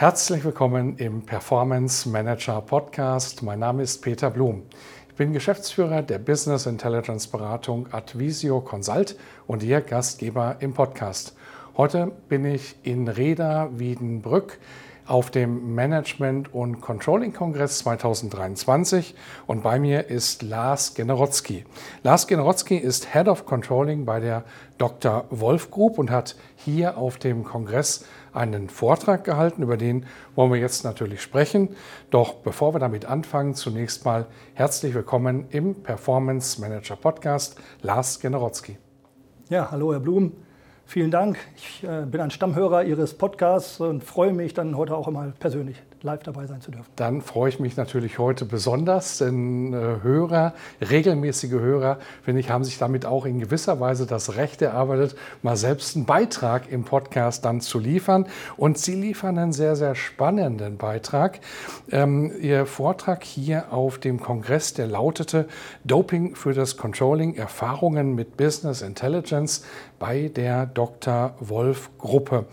Herzlich 0.00 0.42
willkommen 0.44 0.96
im 0.96 1.26
Performance 1.26 2.08
Manager 2.08 2.62
Podcast. 2.62 3.42
Mein 3.42 3.58
Name 3.58 3.82
ist 3.82 3.98
Peter 4.00 4.30
Blum. 4.30 4.62
Ich 5.10 5.14
bin 5.16 5.34
Geschäftsführer 5.34 6.00
der 6.00 6.18
Business 6.18 6.64
Intelligence 6.64 7.26
Beratung 7.26 7.86
Advisio 7.92 8.62
Consult 8.62 9.18
und 9.46 9.62
Ihr 9.62 9.82
Gastgeber 9.82 10.56
im 10.60 10.72
Podcast. 10.72 11.36
Heute 11.76 12.12
bin 12.30 12.46
ich 12.46 12.76
in 12.82 13.08
Reda 13.08 13.68
Wiedenbrück 13.74 14.58
auf 15.06 15.30
dem 15.30 15.74
Management- 15.74 16.54
und 16.54 16.80
Controlling-Kongress 16.80 17.80
2023 17.80 19.14
und 19.46 19.62
bei 19.62 19.78
mir 19.78 20.08
ist 20.08 20.40
Lars 20.42 20.94
Generotzky. 20.94 21.66
Lars 22.04 22.26
Generotzky 22.26 22.78
ist 22.78 23.12
Head 23.12 23.28
of 23.28 23.44
Controlling 23.44 24.06
bei 24.06 24.20
der 24.20 24.44
Dr. 24.78 25.26
Wolf 25.28 25.70
Group 25.70 25.98
und 25.98 26.10
hat 26.10 26.36
hier 26.56 26.96
auf 26.96 27.18
dem 27.18 27.44
Kongress 27.44 28.06
einen 28.32 28.68
Vortrag 28.68 29.24
gehalten, 29.24 29.62
über 29.62 29.76
den 29.76 30.06
wollen 30.34 30.52
wir 30.52 30.58
jetzt 30.58 30.84
natürlich 30.84 31.22
sprechen. 31.22 31.76
Doch 32.10 32.34
bevor 32.34 32.74
wir 32.74 32.78
damit 32.78 33.06
anfangen, 33.06 33.54
zunächst 33.54 34.04
mal 34.04 34.26
herzlich 34.54 34.94
willkommen 34.94 35.46
im 35.50 35.82
Performance 35.82 36.60
Manager 36.60 36.96
Podcast, 36.96 37.56
Lars 37.82 38.20
Generotzky. 38.20 38.78
Ja, 39.48 39.70
hallo 39.70 39.92
Herr 39.92 40.00
Blum. 40.00 40.32
Vielen 40.90 41.12
Dank. 41.12 41.38
Ich 41.54 41.84
äh, 41.84 42.04
bin 42.04 42.20
ein 42.20 42.32
Stammhörer 42.32 42.82
Ihres 42.82 43.14
Podcasts 43.14 43.78
und 43.78 44.02
freue 44.02 44.32
mich 44.32 44.54
dann 44.54 44.76
heute 44.76 44.96
auch 44.96 45.06
einmal 45.06 45.32
persönlich 45.38 45.76
live 46.02 46.22
dabei 46.22 46.46
sein 46.46 46.60
zu 46.60 46.70
dürfen. 46.70 46.88
Dann 46.96 47.20
freue 47.20 47.50
ich 47.50 47.60
mich 47.60 47.76
natürlich 47.76 48.18
heute 48.18 48.44
besonders, 48.44 49.18
denn 49.18 49.72
äh, 49.72 50.02
Hörer, 50.02 50.54
regelmäßige 50.80 51.52
Hörer, 51.52 51.98
finde 52.22 52.40
ich, 52.40 52.50
haben 52.50 52.64
sich 52.64 52.78
damit 52.78 53.06
auch 53.06 53.26
in 53.26 53.38
gewisser 53.38 53.80
Weise 53.80 54.06
das 54.06 54.36
Recht 54.36 54.62
erarbeitet, 54.62 55.14
mal 55.42 55.56
selbst 55.56 55.94
einen 55.94 56.06
Beitrag 56.06 56.70
im 56.72 56.84
Podcast 56.84 57.44
dann 57.44 57.60
zu 57.60 57.78
liefern. 57.78 58.26
Und 58.56 58.78
Sie 58.78 58.94
liefern 58.94 59.38
einen 59.38 59.52
sehr, 59.52 59.76
sehr 59.76 59.94
spannenden 59.94 60.76
Beitrag. 60.76 61.40
Ähm, 61.92 62.32
Ihr 62.40 62.66
Vortrag 62.66 63.22
hier 63.22 63.72
auf 63.72 63.98
dem 63.98 64.20
Kongress, 64.20 64.74
der 64.74 64.86
lautete 64.86 65.46
Doping 65.84 66.34
für 66.34 66.54
das 66.54 66.76
Controlling, 66.76 67.34
Erfahrungen 67.34 68.14
mit 68.14 68.36
Business 68.36 68.82
Intelligence 68.82 69.64
bei 70.00 70.28
der 70.28 70.66
Dr. 70.66 71.34
Wolf 71.38 71.90
Gruppe. 71.98 72.46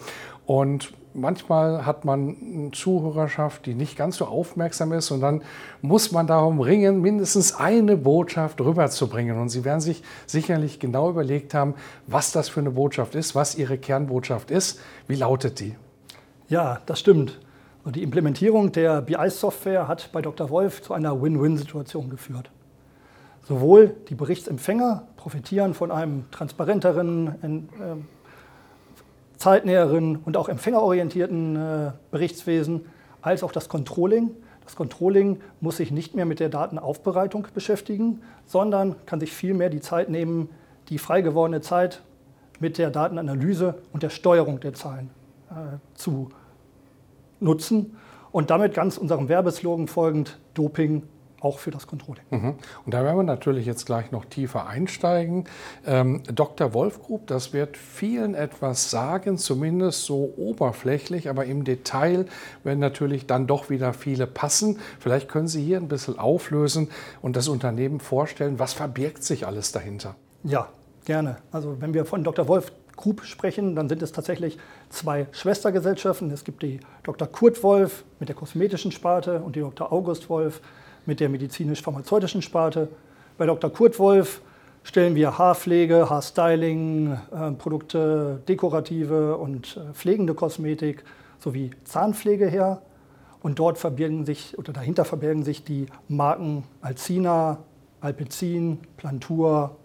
Und 0.46 0.94
manchmal 1.16 1.88
hat 1.88 2.06
man 2.06 2.36
eine 2.42 2.72
Zuhörerschaft, 2.72 3.66
die 3.66 3.74
nicht 3.74 3.98
ganz 3.98 4.18
so 4.18 4.26
aufmerksam 4.26 4.94
ist 4.94 5.10
und 5.10 5.22
dann 5.22 5.42
muss 5.82 6.12
man 6.12 6.28
darum 6.28 6.60
ringen, 6.62 7.02
mindestens 7.02 7.56
eine 7.56 7.98
Botschaft 7.98 8.62
rüberzubringen. 8.62 9.40
Und 9.40 9.50
Sie 9.50 9.66
werden 9.66 9.82
sich 9.82 10.04
sicherlich 10.28 10.80
genau 10.80 11.10
überlegt 11.10 11.56
haben, 11.56 11.74
was 12.06 12.32
das 12.32 12.50
für 12.50 12.60
eine 12.60 12.72
Botschaft 12.72 13.16
ist, 13.16 13.34
was 13.34 13.56
Ihre 13.56 13.80
Kernbotschaft 13.80 14.52
ist. 14.52 14.80
Wie 15.08 15.16
lautet 15.16 15.60
die? 15.60 15.76
Ja, 16.50 16.82
das 16.86 17.00
stimmt. 17.00 17.40
Die 17.86 18.04
Implementierung 18.04 18.74
der 18.74 19.02
BI-Software 19.02 19.88
hat 19.88 20.12
bei 20.12 20.22
Dr. 20.22 20.50
Wolf 20.50 20.82
zu 20.82 20.94
einer 20.94 21.22
Win-Win-Situation 21.22 22.10
geführt. 22.10 22.52
Sowohl 23.48 23.96
die 24.10 24.16
Berichtsempfänger 24.16 25.08
profitieren 25.16 25.74
von 25.74 25.90
einem 25.90 26.30
transparenteren, 26.32 27.72
äh, 27.80 29.38
zeitnäheren 29.38 30.18
und 30.18 30.36
auch 30.36 30.50
empfängerorientierten 30.50 31.56
äh, 31.56 31.92
Berichtswesen 32.12 32.88
als 33.22 33.44
auch 33.44 33.54
das 33.54 33.70
Controlling. 33.70 34.32
Das 34.66 34.76
Controlling 34.76 35.40
muss 35.62 35.78
sich 35.78 35.92
nicht 35.92 36.14
mehr 36.14 36.26
mit 36.26 36.42
der 36.42 36.50
Datenaufbereitung 36.50 37.48
beschäftigen, 37.54 38.22
sondern 38.46 38.98
kann 39.06 39.22
sich 39.22 39.32
vielmehr 39.32 39.70
die 39.70 39.80
Zeit 39.80 40.10
nehmen, 40.10 40.50
die 40.90 40.98
frei 40.98 41.22
gewordene 41.22 41.62
Zeit 41.62 42.02
mit 42.60 42.78
der 42.78 42.90
Datenanalyse 42.90 43.76
und 43.94 44.04
der 44.04 44.10
Steuerung 44.10 44.60
der 44.60 44.74
Zahlen 44.74 45.10
äh, 45.52 45.78
zu 45.94 46.28
nutzen 47.40 47.96
und 48.34 48.50
damit 48.50 48.74
ganz 48.74 48.98
unserem 48.98 49.30
Werbeslogan 49.30 49.88
folgend 49.88 50.38
Doping 50.54 51.04
auch 51.40 51.60
für 51.60 51.72
das 51.72 51.88
Controlling. 51.88 52.24
Mhm. 52.30 52.56
Und 52.86 52.94
da 52.94 53.04
werden 53.04 53.18
wir 53.18 53.24
natürlich 53.24 53.66
jetzt 53.66 53.86
gleich 53.86 54.12
noch 54.12 54.26
tiefer 54.26 54.68
einsteigen. 54.68 55.46
Ähm, 55.86 56.24
Dr. 56.34 56.74
Wolf 56.74 57.02
Group, 57.04 57.28
das 57.28 57.54
wird 57.54 57.78
vielen 57.78 58.34
etwas 58.34 58.90
sagen, 58.90 59.38
zumindest 59.38 60.06
so 60.06 60.34
oberflächlich, 60.38 61.30
aber 61.30 61.46
im 61.46 61.64
Detail 61.64 62.26
werden 62.64 62.80
natürlich 62.80 63.28
dann 63.28 63.48
doch 63.48 63.70
wieder 63.70 63.94
viele 63.94 64.28
passen. 64.28 64.80
Vielleicht 65.00 65.30
können 65.30 65.48
Sie 65.48 65.64
hier 65.64 65.78
ein 65.78 65.88
bisschen 65.88 66.18
auflösen 66.18 66.90
und 67.22 67.36
das 67.36 67.48
Unternehmen 67.48 68.00
vorstellen. 68.00 68.60
Was 68.60 68.74
verbirgt 68.74 69.24
sich 69.24 69.46
alles 69.46 69.72
dahinter? 69.72 70.16
Ja, 70.44 70.70
gerne. 71.06 71.38
Also 71.52 71.80
wenn 71.80 71.94
wir 71.94 72.06
von 72.06 72.24
Dr. 72.24 72.48
Wolf 72.48 72.72
Group 72.98 73.24
sprechen, 73.24 73.76
dann 73.76 73.88
sind 73.88 74.02
es 74.02 74.12
tatsächlich 74.12 74.58
zwei 74.90 75.28
Schwestergesellschaften. 75.32 76.32
Es 76.32 76.44
gibt 76.44 76.64
die 76.64 76.80
Dr. 77.04 77.28
Kurt 77.28 77.64
Wolf 77.64 78.04
mit 78.20 78.28
der 78.28 78.36
kosmetischen 78.36 78.92
Sparte 78.92 79.40
und 79.40 79.56
die 79.56 79.62
Dr. 79.62 79.94
August 79.94 80.30
Wolf 80.30 80.62
mit 81.08 81.20
der 81.20 81.30
medizinisch-pharmazeutischen 81.30 82.44
Sparte. 82.44 82.90
Bei 83.38 83.46
Dr. 83.46 83.72
Kurt 83.72 83.98
Wolf 83.98 84.42
stellen 84.84 85.16
wir 85.16 85.38
Haarpflege, 85.38 86.10
Haarstyling, 86.10 87.18
äh, 87.32 87.52
Produkte, 87.54 88.42
dekorative 88.48 89.38
und 89.38 89.78
äh, 89.78 89.94
pflegende 89.94 90.34
Kosmetik 90.34 91.04
sowie 91.40 91.72
Zahnpflege 91.86 92.48
her. 92.48 92.82
Und 93.42 93.60
dort 93.60 93.78
verbergen 93.78 94.26
sich, 94.26 94.58
oder 94.58 94.74
dahinter 94.74 95.06
verbergen 95.06 95.44
sich 95.44 95.64
die 95.64 95.86
Marken 96.10 96.64
Alcina, 96.82 97.60
Alpecin, 98.02 98.80
Plantur, 98.98 99.78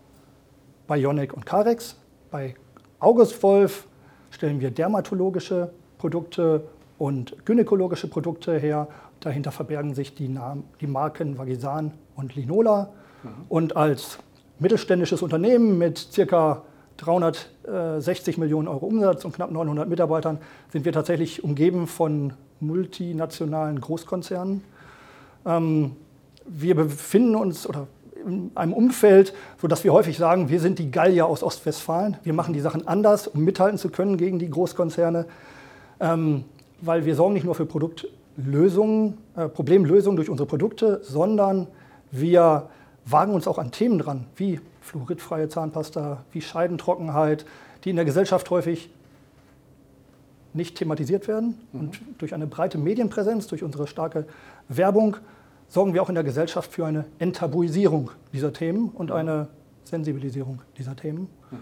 Bionic 0.88 1.32
und 1.32 1.46
Carex. 1.46 1.96
Bei 2.30 2.54
August 2.98 3.42
Wolf 3.42 3.86
stellen 4.30 4.60
wir 4.60 4.70
dermatologische 4.70 5.70
Produkte 5.98 6.64
und 6.98 7.44
gynäkologische 7.44 8.08
Produkte 8.08 8.58
her 8.58 8.88
Dahinter 9.22 9.52
verbergen 9.52 9.94
sich 9.94 10.14
die, 10.14 10.28
Namen, 10.28 10.64
die 10.80 10.86
Marken 10.86 11.38
Vagisan 11.38 11.92
und 12.16 12.34
Linola. 12.34 12.90
Mhm. 13.22 13.28
Und 13.48 13.76
als 13.76 14.18
mittelständisches 14.58 15.22
Unternehmen 15.22 15.78
mit 15.78 16.08
ca. 16.14 16.62
360 16.98 18.38
Millionen 18.38 18.68
Euro 18.68 18.86
Umsatz 18.86 19.24
und 19.24 19.34
knapp 19.34 19.50
900 19.50 19.88
Mitarbeitern 19.88 20.38
sind 20.70 20.84
wir 20.84 20.92
tatsächlich 20.92 21.42
umgeben 21.42 21.86
von 21.86 22.34
multinationalen 22.60 23.80
Großkonzernen. 23.80 24.62
Ähm, 25.46 25.96
wir 26.46 26.74
befinden 26.74 27.34
uns 27.36 27.66
oder 27.66 27.86
in 28.24 28.52
einem 28.54 28.72
Umfeld, 28.72 29.34
sodass 29.60 29.84
wir 29.84 29.92
häufig 29.92 30.16
sagen, 30.16 30.48
wir 30.48 30.60
sind 30.60 30.78
die 30.78 30.90
Gallier 30.90 31.26
aus 31.26 31.42
Ostwestfalen. 31.42 32.16
Wir 32.22 32.32
machen 32.32 32.54
die 32.54 32.60
Sachen 32.60 32.86
anders, 32.86 33.26
um 33.26 33.42
mithalten 33.44 33.78
zu 33.78 33.88
können 33.88 34.16
gegen 34.16 34.38
die 34.38 34.50
Großkonzerne, 34.50 35.26
ähm, 35.98 36.44
weil 36.80 37.04
wir 37.04 37.14
sorgen 37.16 37.34
nicht 37.34 37.44
nur 37.44 37.54
für 37.54 37.66
Produkt, 37.66 38.06
Lösungen, 38.36 39.18
äh, 39.36 39.48
Problemlösungen 39.48 40.16
durch 40.16 40.30
unsere 40.30 40.46
Produkte, 40.46 41.00
sondern 41.02 41.66
wir 42.10 42.68
wagen 43.04 43.34
uns 43.34 43.46
auch 43.46 43.58
an 43.58 43.70
Themen 43.72 43.98
dran, 43.98 44.26
wie 44.36 44.60
fluoridfreie 44.80 45.48
Zahnpasta, 45.48 46.24
wie 46.32 46.40
Scheidentrockenheit, 46.40 47.44
die 47.84 47.90
in 47.90 47.96
der 47.96 48.04
Gesellschaft 48.04 48.50
häufig 48.50 48.90
nicht 50.54 50.76
thematisiert 50.76 51.28
werden. 51.28 51.58
Mhm. 51.72 51.80
Und 51.80 52.00
durch 52.18 52.34
eine 52.34 52.46
breite 52.46 52.78
Medienpräsenz, 52.78 53.46
durch 53.46 53.62
unsere 53.62 53.86
starke 53.86 54.26
Werbung, 54.68 55.16
sorgen 55.68 55.94
wir 55.94 56.02
auch 56.02 56.08
in 56.08 56.14
der 56.14 56.24
Gesellschaft 56.24 56.72
für 56.72 56.84
eine 56.84 57.06
Enttabuisierung 57.18 58.10
dieser 58.32 58.52
Themen 58.52 58.90
und 58.90 59.10
eine 59.10 59.48
Sensibilisierung 59.84 60.60
dieser 60.76 60.94
Themen. 60.96 61.28
Mhm. 61.50 61.58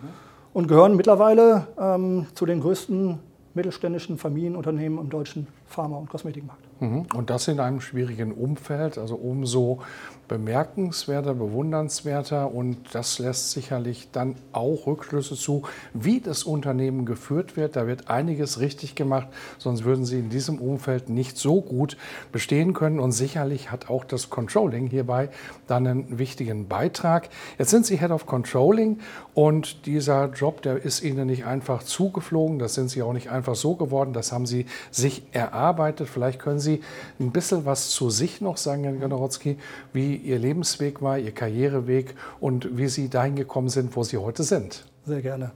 Und 0.52 0.66
gehören 0.66 0.96
mittlerweile 0.96 1.68
ähm, 1.78 2.26
zu 2.34 2.44
den 2.44 2.60
größten 2.60 3.20
mittelständischen 3.54 4.18
Familienunternehmen 4.18 4.98
im 4.98 5.10
deutschen 5.10 5.46
Pharma- 5.70 5.96
und 5.96 6.10
Kosmetikmarkt. 6.10 6.62
Mhm. 6.80 7.06
Und 7.14 7.30
das 7.30 7.46
in 7.46 7.60
einem 7.60 7.80
schwierigen 7.80 8.32
Umfeld, 8.32 8.98
also 8.98 9.14
umso 9.14 9.80
bemerkenswerter, 10.28 11.34
bewundernswerter 11.34 12.54
und 12.54 12.78
das 12.92 13.18
lässt 13.18 13.50
sicherlich 13.50 14.10
dann 14.12 14.36
auch 14.52 14.86
Rückschlüsse 14.86 15.34
zu, 15.34 15.64
wie 15.92 16.20
das 16.20 16.44
Unternehmen 16.44 17.04
geführt 17.04 17.56
wird. 17.56 17.74
Da 17.74 17.88
wird 17.88 18.08
einiges 18.08 18.60
richtig 18.60 18.94
gemacht, 18.94 19.26
sonst 19.58 19.84
würden 19.84 20.04
Sie 20.04 20.20
in 20.20 20.30
diesem 20.30 20.58
Umfeld 20.58 21.08
nicht 21.08 21.36
so 21.36 21.60
gut 21.60 21.96
bestehen 22.30 22.74
können 22.74 23.00
und 23.00 23.10
sicherlich 23.12 23.72
hat 23.72 23.90
auch 23.90 24.04
das 24.04 24.30
Controlling 24.30 24.86
hierbei 24.86 25.30
dann 25.66 25.86
einen 25.86 26.18
wichtigen 26.18 26.68
Beitrag. 26.68 27.28
Jetzt 27.58 27.70
sind 27.70 27.84
Sie 27.84 27.98
Head 27.98 28.12
of 28.12 28.26
Controlling 28.26 29.00
und 29.34 29.86
dieser 29.86 30.30
Job, 30.30 30.62
der 30.62 30.76
ist 30.76 31.02
Ihnen 31.02 31.26
nicht 31.26 31.44
einfach 31.44 31.82
zugeflogen, 31.82 32.60
das 32.60 32.74
sind 32.74 32.88
Sie 32.88 33.02
auch 33.02 33.12
nicht 33.12 33.30
einfach 33.30 33.56
so 33.56 33.74
geworden, 33.74 34.12
das 34.12 34.30
haben 34.30 34.46
Sie 34.46 34.66
sich 34.92 35.24
erarbeitet. 35.32 35.59
Vielleicht 36.06 36.38
können 36.38 36.58
Sie 36.58 36.82
ein 37.18 37.30
bisschen 37.30 37.64
was 37.64 37.90
zu 37.90 38.10
sich 38.10 38.40
noch 38.40 38.56
sagen, 38.56 38.84
Herr 38.84 38.92
Generotzki, 38.92 39.58
wie 39.92 40.16
Ihr 40.16 40.38
Lebensweg 40.38 41.02
war, 41.02 41.18
Ihr 41.18 41.32
Karriereweg 41.32 42.14
und 42.40 42.76
wie 42.76 42.88
Sie 42.88 43.08
dahin 43.08 43.36
gekommen 43.36 43.68
sind, 43.68 43.94
wo 43.96 44.02
Sie 44.02 44.16
heute 44.16 44.42
sind. 44.42 44.84
Sehr 45.04 45.22
gerne. 45.22 45.52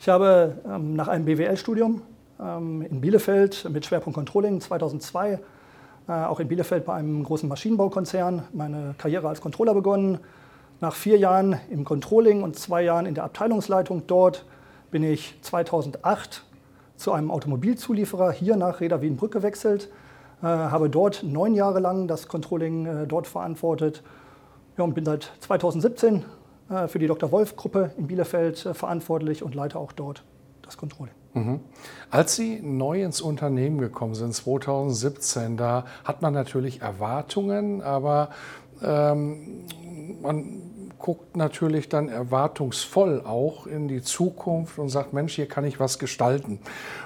Ich 0.00 0.08
habe 0.08 0.58
ähm, 0.66 0.94
nach 0.94 1.08
einem 1.08 1.24
BWL-Studium 1.24 2.02
ähm, 2.40 2.82
in 2.82 3.00
Bielefeld 3.00 3.68
mit 3.70 3.86
Schwerpunkt 3.86 4.16
Controlling 4.16 4.60
2002 4.60 5.40
äh, 6.06 6.12
auch 6.12 6.38
in 6.40 6.48
Bielefeld 6.48 6.84
bei 6.84 6.94
einem 6.94 7.24
großen 7.24 7.48
Maschinenbaukonzern 7.48 8.42
meine 8.52 8.94
Karriere 8.98 9.28
als 9.28 9.40
Controller 9.40 9.74
begonnen. 9.74 10.18
Nach 10.80 10.94
vier 10.94 11.16
Jahren 11.16 11.58
im 11.70 11.84
Controlling 11.84 12.42
und 12.42 12.56
zwei 12.56 12.82
Jahren 12.82 13.06
in 13.06 13.14
der 13.14 13.24
Abteilungsleitung 13.24 14.02
dort 14.06 14.44
bin 14.90 15.02
ich 15.02 15.38
2008 15.40 16.44
zu 16.96 17.12
einem 17.12 17.30
Automobilzulieferer 17.30 18.32
hier 18.32 18.56
nach 18.56 18.80
Reda 18.80 19.02
Wienbrück 19.02 19.32
gewechselt 19.32 19.88
äh, 20.44 20.46
habe 20.46 20.90
dort 20.90 21.22
neun 21.22 21.54
Jahre 21.54 21.80
lang 21.80 22.06
das 22.06 22.28
Controlling 22.28 22.84
äh, 22.84 23.06
dort 23.06 23.26
verantwortet 23.26 24.02
ja, 24.76 24.84
und 24.84 24.94
bin 24.94 25.04
seit 25.06 25.32
2017 25.40 26.24
äh, 26.68 26.86
für 26.86 26.98
die 26.98 27.06
Dr. 27.06 27.32
Wolf-Gruppe 27.32 27.92
in 27.96 28.08
Bielefeld 28.08 28.58
verantwortlich 28.74 29.42
und 29.42 29.54
leite 29.54 29.78
auch 29.78 29.92
dort 29.92 30.22
das 30.60 30.76
Controlling. 30.76 31.14
Mhm. 31.32 31.60
Als 32.10 32.36
Sie 32.36 32.60
neu 32.60 33.02
ins 33.02 33.22
Unternehmen 33.22 33.78
gekommen 33.78 34.14
sind, 34.14 34.34
2017, 34.34 35.56
da 35.56 35.86
hat 36.04 36.20
man 36.20 36.34
natürlich 36.34 36.82
Erwartungen, 36.82 37.80
aber 37.80 38.28
ähm, 38.82 39.64
man 40.20 40.73
guckt 41.04 41.36
natürlich 41.36 41.90
dann 41.90 42.08
erwartungsvoll 42.08 43.20
auch 43.26 43.66
in 43.66 43.88
die 43.88 44.00
Zukunft 44.00 44.78
und 44.78 44.88
sagt, 44.88 45.12
Mensch, 45.12 45.34
hier 45.34 45.46
kann 45.46 45.66
ich 45.66 45.78
was 45.78 45.98
gestalten. 45.98 46.60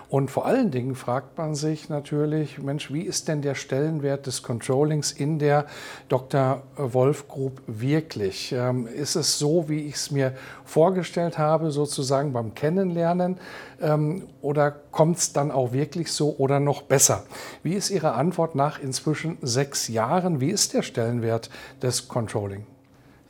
Und 0.08 0.30
vor 0.30 0.46
allen 0.46 0.70
Dingen 0.70 0.94
fragt 0.94 1.36
man 1.36 1.56
sich 1.56 1.88
natürlich, 1.88 2.62
Mensch, 2.62 2.92
wie 2.92 3.02
ist 3.02 3.26
denn 3.26 3.42
der 3.42 3.56
Stellenwert 3.56 4.28
des 4.28 4.44
Controllings 4.44 5.10
in 5.10 5.40
der 5.40 5.66
Dr. 6.08 6.62
Wolf 6.76 7.26
Group 7.26 7.60
wirklich? 7.66 8.52
Ähm, 8.52 8.86
ist 8.86 9.16
es 9.16 9.36
so, 9.36 9.68
wie 9.68 9.88
ich 9.88 9.96
es 9.96 10.12
mir 10.12 10.32
vorgestellt 10.64 11.36
habe, 11.36 11.72
sozusagen 11.72 12.32
beim 12.32 12.54
Kennenlernen? 12.54 13.38
Ähm, 13.80 14.28
oder 14.42 14.70
kommt 14.70 15.18
es 15.18 15.32
dann 15.32 15.50
auch 15.50 15.72
wirklich 15.72 16.12
so 16.12 16.36
oder 16.38 16.60
noch 16.60 16.82
besser? 16.82 17.24
Wie 17.64 17.74
ist 17.74 17.90
Ihre 17.90 18.12
Antwort 18.12 18.54
nach 18.54 18.78
inzwischen 18.78 19.38
sechs 19.42 19.88
Jahren? 19.88 20.40
Wie 20.40 20.50
ist 20.50 20.72
der 20.72 20.82
Stellenwert 20.82 21.50
des 21.82 22.06
Controlling? 22.06 22.64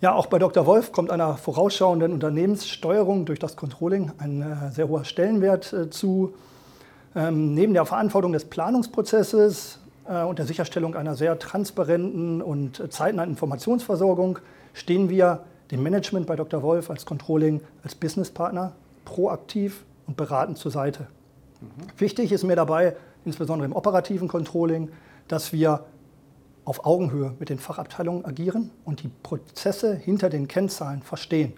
Ja, 0.00 0.14
auch 0.14 0.26
bei 0.26 0.38
Dr. 0.38 0.64
Wolf 0.64 0.92
kommt 0.92 1.10
einer 1.10 1.36
vorausschauenden 1.36 2.12
Unternehmenssteuerung 2.12 3.24
durch 3.24 3.40
das 3.40 3.56
Controlling 3.56 4.12
ein 4.18 4.42
äh, 4.42 4.70
sehr 4.70 4.88
hoher 4.88 5.04
Stellenwert 5.04 5.72
äh, 5.72 5.90
zu. 5.90 6.34
Ähm, 7.16 7.52
neben 7.54 7.74
der 7.74 7.84
Verantwortung 7.84 8.32
des 8.32 8.44
Planungsprozesses 8.44 9.80
äh, 10.06 10.22
und 10.22 10.38
der 10.38 10.46
Sicherstellung 10.46 10.94
einer 10.94 11.16
sehr 11.16 11.36
transparenten 11.40 12.40
und 12.40 12.80
zeitnahen 12.92 13.30
Informationsversorgung 13.30 14.38
stehen 14.72 15.08
wir 15.08 15.40
dem 15.72 15.82
Management 15.82 16.28
bei 16.28 16.36
Dr. 16.36 16.62
Wolf 16.62 16.90
als 16.90 17.04
Controlling, 17.04 17.60
als 17.82 17.96
Businesspartner 17.96 18.74
proaktiv 19.04 19.84
und 20.06 20.16
beratend 20.16 20.58
zur 20.58 20.70
Seite. 20.70 21.08
Mhm. 21.60 21.66
Wichtig 21.98 22.30
ist 22.30 22.44
mir 22.44 22.54
dabei, 22.54 22.94
insbesondere 23.24 23.66
im 23.66 23.74
operativen 23.74 24.28
Controlling, 24.28 24.90
dass 25.26 25.52
wir 25.52 25.86
auf 26.68 26.84
Augenhöhe 26.84 27.34
mit 27.38 27.48
den 27.48 27.58
Fachabteilungen 27.58 28.26
agieren 28.26 28.70
und 28.84 29.02
die 29.02 29.08
Prozesse 29.08 29.94
hinter 29.94 30.28
den 30.28 30.48
Kennzahlen 30.48 31.02
verstehen. 31.02 31.54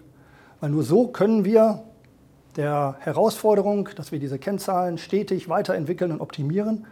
Weil 0.61 0.69
nur 0.69 0.83
so 0.83 1.09
können 1.09 1.43
wir 1.43 1.83
der 2.55 2.95
Herausforderung, 2.99 3.89
dass 3.97 4.13
wir 4.13 4.19
diese 4.19 4.39
Kennzahlen 4.39 4.97
stetig 4.97 5.49
weiterentwickeln 5.49 6.13
und 6.13 6.21
optimieren, 6.21 6.85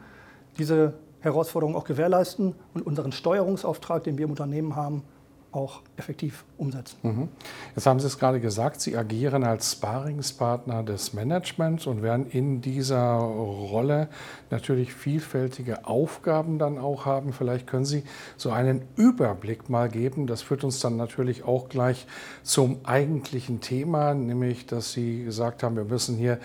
diese 0.58 0.96
Herausforderung 1.22 1.78
auch 1.78 1.86
gewährleisten 1.86 2.56
und 2.74 2.86
unseren 2.86 3.14
Steuerungsauftrag, 3.14 4.04
den 4.04 4.18
wir 4.18 4.26
im 4.26 4.32
Unternehmen 4.32 4.76
haben, 4.76 5.04
auch 5.52 5.82
effektiv 5.98 6.46
umsetzen. 6.58 6.98
Mhm. 7.02 7.28
Jetzt 7.76 7.86
haben 7.86 8.00
Sie 8.00 8.08
es 8.08 8.20
gerade 8.20 8.40
gesagt, 8.40 8.82
Sie 8.82 8.96
agieren 8.96 9.44
als 9.44 9.72
Sparingspartner 9.74 10.84
des 10.84 11.14
Managements 11.14 11.88
und 11.88 12.04
werden 12.04 12.30
in 12.30 12.62
dieser 12.62 13.16
Rolle 13.16 14.10
natürlich 14.52 14.94
vielfältige 14.94 15.88
Aufgaben 15.88 16.60
dann 16.60 16.78
auch 16.78 17.06
haben. 17.06 17.34
Vielleicht 17.34 17.66
können 17.66 17.86
Sie 17.86 18.04
so 18.38 18.52
einen 18.52 18.84
Überblick 18.96 19.70
mal 19.70 19.90
geben. 19.90 20.28
Das 20.28 20.42
führt 20.42 20.64
uns 20.64 20.80
dann 20.80 20.98
natürlich 20.98 21.44
auch 21.44 21.68
gleich 21.70 22.06
zum 22.44 22.80
eigentlichen 22.84 23.60
Thema, 23.60 24.14
nämlich 24.14 24.68
dass 24.68 24.94
Sie 24.94 25.24
gesagt 25.24 25.64
haben, 25.64 25.76
wir 25.76 25.86
müssen 25.86 26.16
hier 26.16 26.40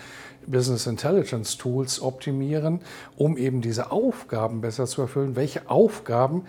Business 0.47 0.87
Intelligence 0.87 1.57
Tools 1.57 2.01
optimieren, 2.01 2.81
um 3.17 3.37
eben 3.37 3.61
diese 3.61 3.91
Aufgaben 3.91 4.61
besser 4.61 4.85
zu 4.85 5.01
erfüllen. 5.01 5.35
Welche 5.35 5.69
Aufgaben 5.69 6.45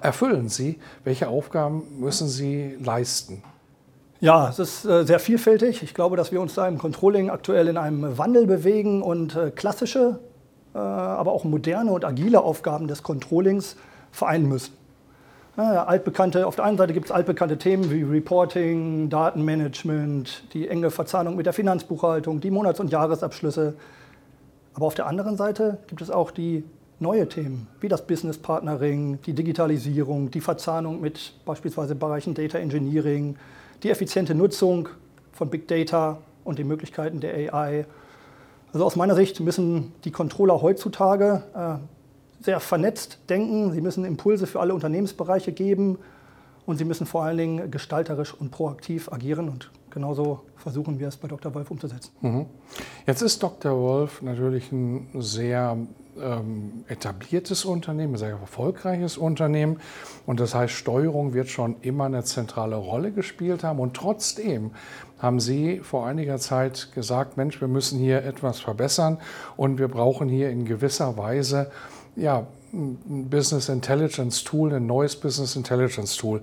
erfüllen 0.00 0.48
Sie? 0.48 0.78
Welche 1.04 1.28
Aufgaben 1.28 2.00
müssen 2.00 2.28
Sie 2.28 2.76
leisten? 2.82 3.42
Ja, 4.20 4.50
es 4.50 4.58
ist 4.58 4.84
äh, 4.84 5.04
sehr 5.04 5.18
vielfältig. 5.18 5.82
Ich 5.82 5.94
glaube, 5.94 6.16
dass 6.16 6.30
wir 6.30 6.42
uns 6.42 6.54
da 6.54 6.68
im 6.68 6.76
Controlling 6.76 7.30
aktuell 7.30 7.68
in 7.68 7.78
einem 7.78 8.18
Wandel 8.18 8.46
bewegen 8.46 9.02
und 9.02 9.34
äh, 9.34 9.50
klassische, 9.50 10.18
äh, 10.74 10.78
aber 10.78 11.32
auch 11.32 11.44
moderne 11.44 11.90
und 11.90 12.04
agile 12.04 12.42
Aufgaben 12.42 12.86
des 12.86 13.02
Controllings 13.02 13.76
vereinen 14.12 14.46
müssen. 14.46 14.79
Ja, 15.60 15.84
altbekannte, 15.84 16.46
auf 16.46 16.56
der 16.56 16.64
einen 16.64 16.78
Seite 16.78 16.94
gibt 16.94 17.06
es 17.06 17.12
altbekannte 17.12 17.58
Themen 17.58 17.90
wie 17.90 18.02
Reporting, 18.02 19.10
Datenmanagement, 19.10 20.54
die 20.54 20.66
enge 20.66 20.90
Verzahnung 20.90 21.36
mit 21.36 21.44
der 21.44 21.52
Finanzbuchhaltung, 21.52 22.40
die 22.40 22.50
Monats- 22.50 22.80
und 22.80 22.90
Jahresabschlüsse. 22.90 23.74
Aber 24.72 24.86
auf 24.86 24.94
der 24.94 25.06
anderen 25.06 25.36
Seite 25.36 25.76
gibt 25.86 26.00
es 26.00 26.10
auch 26.10 26.30
die 26.30 26.64
neue 26.98 27.28
Themen, 27.28 27.66
wie 27.78 27.88
das 27.88 28.06
Business 28.06 28.38
Partnering, 28.38 29.18
die 29.26 29.34
Digitalisierung, 29.34 30.30
die 30.30 30.40
Verzahnung 30.40 31.02
mit 31.02 31.34
beispielsweise 31.44 31.94
Bereichen 31.94 32.32
Data 32.32 32.56
Engineering, 32.56 33.36
die 33.82 33.90
effiziente 33.90 34.34
Nutzung 34.34 34.88
von 35.32 35.50
Big 35.50 35.68
Data 35.68 36.16
und 36.42 36.58
den 36.58 36.68
Möglichkeiten 36.68 37.20
der 37.20 37.34
AI. 37.52 37.84
Also 38.72 38.86
aus 38.86 38.96
meiner 38.96 39.14
Sicht 39.14 39.40
müssen 39.40 39.92
die 40.04 40.10
Controller 40.10 40.62
heutzutage 40.62 41.42
äh, 41.54 41.99
sehr 42.40 42.60
vernetzt 42.60 43.18
denken, 43.28 43.72
sie 43.72 43.80
müssen 43.80 44.04
Impulse 44.04 44.46
für 44.46 44.60
alle 44.60 44.74
Unternehmensbereiche 44.74 45.52
geben 45.52 45.98
und 46.66 46.76
sie 46.76 46.84
müssen 46.84 47.06
vor 47.06 47.24
allen 47.24 47.36
Dingen 47.36 47.70
gestalterisch 47.70 48.34
und 48.34 48.50
proaktiv 48.50 49.12
agieren 49.12 49.48
und 49.48 49.70
genauso 49.90 50.40
versuchen 50.56 50.98
wir 50.98 51.08
es 51.08 51.16
bei 51.16 51.28
Dr. 51.28 51.54
Wolf 51.54 51.70
umzusetzen. 51.70 52.12
Mhm. 52.20 52.46
Jetzt 53.06 53.22
ist 53.22 53.42
Dr. 53.42 53.76
Wolf 53.76 54.22
natürlich 54.22 54.70
ein 54.72 55.08
sehr 55.14 55.76
ähm, 56.20 56.84
etabliertes 56.88 57.64
Unternehmen, 57.64 58.14
ein 58.14 58.18
sehr 58.18 58.30
erfolgreiches 58.30 59.18
Unternehmen 59.18 59.78
und 60.26 60.40
das 60.40 60.54
heißt, 60.54 60.72
Steuerung 60.72 61.34
wird 61.34 61.48
schon 61.48 61.76
immer 61.82 62.04
eine 62.04 62.24
zentrale 62.24 62.76
Rolle 62.76 63.12
gespielt 63.12 63.64
haben 63.64 63.80
und 63.80 63.94
trotzdem 63.94 64.70
haben 65.18 65.40
Sie 65.40 65.80
vor 65.80 66.06
einiger 66.06 66.38
Zeit 66.38 66.92
gesagt, 66.94 67.36
Mensch, 67.36 67.60
wir 67.60 67.68
müssen 67.68 67.98
hier 67.98 68.24
etwas 68.24 68.60
verbessern 68.60 69.18
und 69.56 69.78
wir 69.78 69.88
brauchen 69.88 70.28
hier 70.28 70.50
in 70.50 70.64
gewisser 70.64 71.16
Weise 71.18 71.70
ja, 72.16 72.46
ein 72.72 73.28
Business 73.28 73.68
Intelligence 73.68 74.44
Tool, 74.44 74.72
ein 74.72 74.86
neues 74.86 75.16
Business 75.16 75.56
Intelligence 75.56 76.16
Tool. 76.16 76.40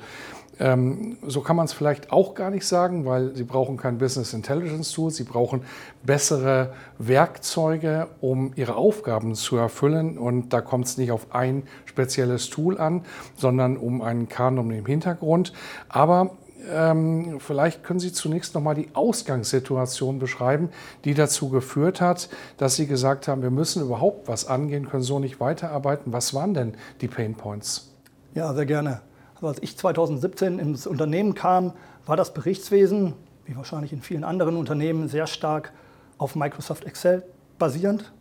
Ähm, 0.59 1.17
so 1.25 1.41
kann 1.41 1.55
man 1.55 1.65
es 1.65 1.73
vielleicht 1.73 2.11
auch 2.11 2.33
gar 2.33 2.49
nicht 2.49 2.65
sagen, 2.65 3.05
weil 3.05 3.35
Sie 3.35 3.43
brauchen 3.43 3.77
kein 3.77 3.97
Business 3.97 4.33
Intelligence 4.33 4.91
Tool, 4.91 5.11
Sie 5.11 5.23
brauchen 5.23 5.61
bessere 6.03 6.73
Werkzeuge, 6.97 8.07
um 8.21 8.53
Ihre 8.55 8.75
Aufgaben 8.75 9.35
zu 9.35 9.55
erfüllen. 9.57 10.17
Und 10.17 10.53
da 10.53 10.61
kommt 10.61 10.87
es 10.87 10.97
nicht 10.97 11.11
auf 11.11 11.27
ein 11.33 11.63
spezielles 11.85 12.49
Tool 12.49 12.79
an, 12.79 13.05
sondern 13.35 13.77
um 13.77 14.01
einen 14.01 14.29
Kanon 14.29 14.71
im 14.71 14.85
Hintergrund. 14.85 15.53
Aber 15.89 16.31
ähm, 16.69 17.39
vielleicht 17.39 17.83
können 17.83 17.99
Sie 17.99 18.11
zunächst 18.11 18.55
noch 18.55 18.61
mal 18.61 18.75
die 18.75 18.89
Ausgangssituation 18.93 20.19
beschreiben, 20.19 20.69
die 21.03 21.13
dazu 21.13 21.49
geführt 21.49 22.01
hat, 22.01 22.29
dass 22.57 22.75
Sie 22.75 22.87
gesagt 22.87 23.27
haben, 23.27 23.41
wir 23.41 23.51
müssen 23.51 23.81
überhaupt 23.83 24.27
was 24.27 24.47
angehen, 24.47 24.87
können 24.89 25.03
so 25.03 25.19
nicht 25.19 25.39
weiterarbeiten. 25.39 26.13
Was 26.13 26.33
waren 26.33 26.53
denn 26.53 26.75
die 27.01 27.07
Pain 27.07 27.35
Points? 27.35 27.93
Ja, 28.33 28.53
sehr 28.53 28.65
gerne. 28.65 29.01
Also 29.35 29.47
als 29.47 29.61
ich 29.61 29.77
2017 29.77 30.59
ins 30.59 30.87
Unternehmen 30.87 31.33
kam, 31.33 31.73
war 32.05 32.17
das 32.17 32.33
Berichtswesen, 32.33 33.13
wie 33.45 33.55
wahrscheinlich 33.55 33.93
in 33.93 34.01
vielen 34.01 34.23
anderen 34.23 34.57
Unternehmen, 34.57 35.07
sehr 35.07 35.27
stark 35.27 35.73
auf 36.17 36.35
Microsoft 36.35 36.85
Excel 36.85 37.23
basierend. 37.59 38.11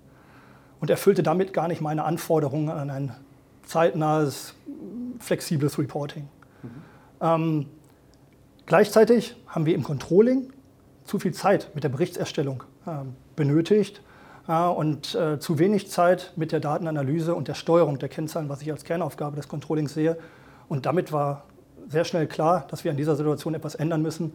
und 0.79 0.91
erfüllte 0.91 1.23
damit 1.23 1.55
gar 1.55 1.69
nicht 1.69 1.81
meine 1.81 2.05
Anforderungen 2.05 2.69
an 2.69 2.91
ein 2.91 3.17
zeitnahes, 3.65 4.55
flexibles 5.19 5.79
Reporting. 5.79 6.29
Mhm. 6.63 6.69
Ähm, 7.21 7.67
gleichzeitig 8.67 9.37
haben 9.47 9.67
wir 9.67 9.75
im 9.75 9.83
Controlling 9.83 10.53
zu 11.05 11.19
viel 11.19 11.33
Zeit 11.33 11.71
mit 11.75 11.85
der 11.85 11.89
Berichtserstellung 11.89 12.65
äh, 12.87 12.91
benötigt 13.37 14.03
äh, 14.49 14.53
und 14.53 15.15
äh, 15.15 15.39
zu 15.39 15.59
wenig 15.59 15.91
Zeit 15.91 16.33
mit 16.37 16.53
der 16.53 16.61
Datenanalyse 16.61 17.35
und 17.35 17.49
der 17.49 17.55
Steuerung 17.55 17.99
der 17.99 18.09
Kennzahlen, 18.09 18.49
was 18.49 18.63
ich 18.63 18.71
als 18.71 18.85
Kernaufgabe 18.85 19.37
des 19.37 19.49
Controllings 19.49 19.95
sehe. 19.95 20.19
Und 20.69 20.87
damit 20.87 21.13
war 21.13 21.45
sehr 21.89 22.05
schnell 22.05 22.27
klar, 22.27 22.67
dass 22.69 22.85
wir 22.85 22.91
an 22.91 22.97
dieser 22.97 23.17
Situation 23.17 23.55
etwas 23.55 23.75
ändern 23.75 24.03
müssen 24.03 24.33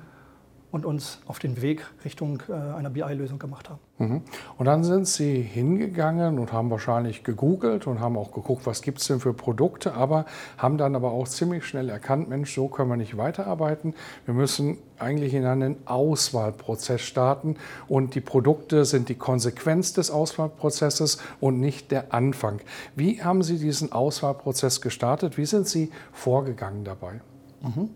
und 0.72 0.86
uns 0.86 1.20
auf 1.28 1.40
den 1.40 1.62
Weg 1.62 1.86
Richtung 2.06 2.42
äh, 2.50 2.54
einer 2.54 2.90
BI-Lösung 2.90 3.40
gemacht 3.40 3.70
haben. 3.70 3.80
Mhm. 3.98 4.22
Und 4.58 4.66
dann 4.66 4.84
sind 4.84 5.08
Sie 5.08 5.42
hingegangen 5.42 6.40
und 6.40 6.54
haben 6.54 6.70
wahrscheinlich 6.72 7.24
gegoogelt 7.24 7.88
und 7.88 8.00
haben 8.00 8.18
auch 8.18 8.32
geguckt, 8.32 8.66
was 8.66 8.82
gibt 8.82 9.00
es 9.00 9.08
denn 9.08 9.20
für 9.20 9.34
Produkte, 9.34 9.94
aber 9.94 10.25
haben 10.58 10.78
dann 10.78 10.96
aber 10.96 11.12
auch 11.12 11.28
ziemlich 11.28 11.66
schnell 11.66 11.90
erkannt, 11.90 12.30
Mensch, 12.30 12.56
so 12.56 12.68
können 12.68 12.90
wir 12.90 12.98
nicht 12.98 13.18
weiterarbeiten. 13.18 13.94
Wir 14.25 14.34
müssen 14.34 14.78
eigentlich 14.98 15.34
in 15.34 15.46
einen 15.46 15.75
Auswahlprozess 15.86 17.01
starten 17.01 17.58
und 17.88 18.16
die 18.16 18.22
Produkte 18.22 18.86
sind 18.86 19.10
die 19.10 19.16
Konsequenz 19.16 19.94
des 19.94 20.10
Auswahlprozesses 20.10 21.18
und 21.40 21.60
nicht 21.60 21.92
der 21.92 22.13
Anfang. 22.13 22.62
Wie 22.96 23.22
haben 23.22 23.44
Sie 23.44 23.58
diesen 23.58 23.92
Auswahlprozess 23.92 24.82
gestartet? 24.82 25.38
Wie 25.38 25.46
sind 25.46 25.68
Sie 25.68 25.92
vorgegangen 26.13 26.84
dabei? 26.86 27.22
Mhm. 27.62 27.90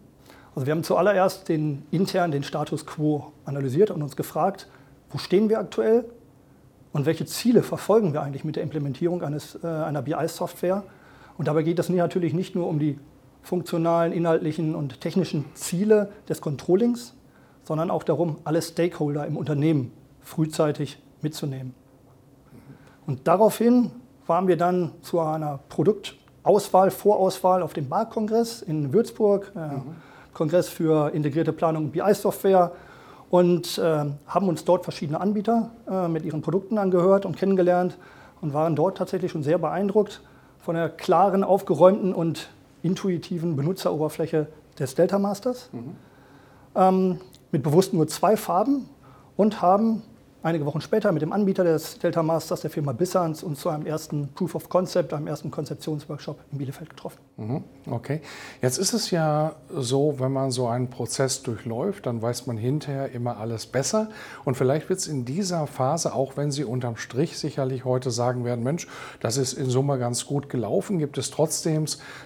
Also 0.55 0.67
wir 0.67 0.71
haben 0.71 0.83
zuallererst 0.83 1.49
den 1.49 1.83
intern 1.91 2.31
den 2.31 2.43
Status 2.43 2.85
quo 2.85 3.33
analysiert 3.43 3.91
und 3.91 4.01
uns 4.01 4.15
gefragt, 4.15 4.69
wo 5.09 5.17
stehen 5.17 5.49
wir 5.49 5.59
aktuell 5.59 6.05
und 6.93 7.05
welche 7.05 7.25
Ziele 7.25 7.61
verfolgen 7.61 8.13
wir 8.13 8.21
eigentlich 8.21 8.45
mit 8.45 8.55
der 8.55 8.63
Implementierung 8.63 9.21
eines, 9.21 9.59
äh, 9.61 9.67
einer 9.67 10.01
BI-Software. 10.01 10.83
Und 11.37 11.49
dabei 11.49 11.63
geht 11.63 11.77
es 11.77 11.89
natürlich 11.89 12.33
nicht 12.33 12.55
nur 12.55 12.67
um 12.67 12.79
die 12.79 12.97
funktionalen, 13.41 14.13
inhaltlichen 14.13 14.75
und 14.75 15.01
technischen 15.01 15.43
Ziele 15.55 16.09
des 16.29 16.39
Controllings, 16.39 17.13
sondern 17.63 17.91
auch 17.91 18.03
darum, 18.03 18.37
alle 18.45 18.61
Stakeholder 18.61 19.27
im 19.27 19.35
Unternehmen 19.35 19.91
frühzeitig 20.21 20.99
mitzunehmen. 21.21 21.73
Und 23.05 23.27
daraufhin 23.27 23.91
waren 24.25 24.47
wir 24.47 24.55
dann 24.55 24.93
zu 25.01 25.19
einer 25.19 25.59
Produktauswahl, 25.67 26.91
Vorauswahl 26.91 27.61
auf 27.61 27.73
dem 27.73 27.89
BARC-Kongress 27.89 28.61
in 28.61 28.93
Würzburg. 28.93 29.51
Äh, 29.53 29.59
mhm 29.59 29.95
Kongress 30.35 30.69
für 30.69 31.11
integrierte 31.15 31.51
Planung 31.51 31.85
und 31.85 31.91
BI-Software 31.91 32.71
und 33.31 33.79
äh, 33.79 34.05
haben 34.27 34.47
uns 34.47 34.63
dort 34.65 34.83
verschiedene 34.83 35.19
Anbieter 35.19 35.71
äh, 35.89 36.07
mit 36.07 36.23
ihren 36.25 36.43
Produkten 36.43 36.77
angehört 36.77 37.25
und 37.25 37.35
kennengelernt 37.35 37.97
und 38.41 38.53
waren 38.53 38.75
dort 38.75 38.97
tatsächlich 38.97 39.31
schon 39.31 39.41
sehr 39.41 39.57
beeindruckt 39.57 40.21
von 40.59 40.75
der 40.75 40.89
klaren, 40.89 41.43
aufgeräumten 41.43 42.13
und 42.13 42.49
intuitiven 42.83 43.55
Benutzeroberfläche 43.55 44.47
des 44.77 44.93
Delta 44.93 45.17
Masters. 45.17 45.69
Mhm. 45.71 45.95
Ähm, 46.75 47.21
mit 47.51 47.63
bewusst 47.63 47.93
nur 47.93 48.07
zwei 48.07 48.37
Farben 48.37 48.89
und 49.37 49.61
haben 49.61 50.03
einige 50.45 50.65
Wochen 50.67 50.79
später 50.79 51.11
mit 51.11 51.23
dem 51.23 51.33
Anbieter 51.33 51.63
des 51.63 51.97
Delta 51.97 52.21
Masters, 52.21 52.61
der 52.61 52.69
Firma 52.69 52.91
Bissans, 52.91 53.41
uns 53.41 53.59
zu 53.61 53.69
einem 53.69 53.87
ersten 53.87 54.29
Proof 54.33 54.53
of 54.53 54.69
Concept, 54.69 55.11
einem 55.11 55.25
ersten 55.25 55.49
Konzeptionsworkshop 55.49 56.39
in 56.51 56.59
Bielefeld 56.59 56.91
getroffen. 56.91 57.17
Mhm, 57.37 57.63
okay. 57.89 58.21
Jetzt 58.61 58.77
ist 58.77 58.93
es 58.93 59.09
ja 59.09 59.55
so, 59.73 60.19
wenn 60.19 60.31
man 60.31 60.51
so 60.51 60.67
einen 60.67 60.89
Prozess 60.91 61.41
durchläuft, 61.41 62.05
dann 62.05 62.21
weiß 62.21 62.45
man 62.45 62.57
hinterher 62.57 63.11
immer 63.11 63.37
alles 63.37 63.65
besser. 63.65 64.09
Und 64.45 64.55
vielleicht 64.55 64.87
wird 64.87 64.99
es 64.99 65.07
in 65.07 65.25
dieser 65.25 65.65
Phase, 65.65 66.13
auch 66.13 66.37
wenn 66.37 66.51
Sie 66.51 66.63
unterm 66.63 66.95
Strich 66.95 67.39
sicherlich 67.39 67.83
heute 67.83 68.11
sagen 68.11 68.45
werden, 68.45 68.63
Mensch, 68.63 68.87
das 69.21 69.37
ist 69.37 69.53
in 69.53 69.71
Summe 69.71 69.97
ganz 69.97 70.27
gut 70.27 70.49
gelaufen, 70.49 70.99
gibt 70.99 71.17
es 71.17 71.31
trotzdem 71.31 71.85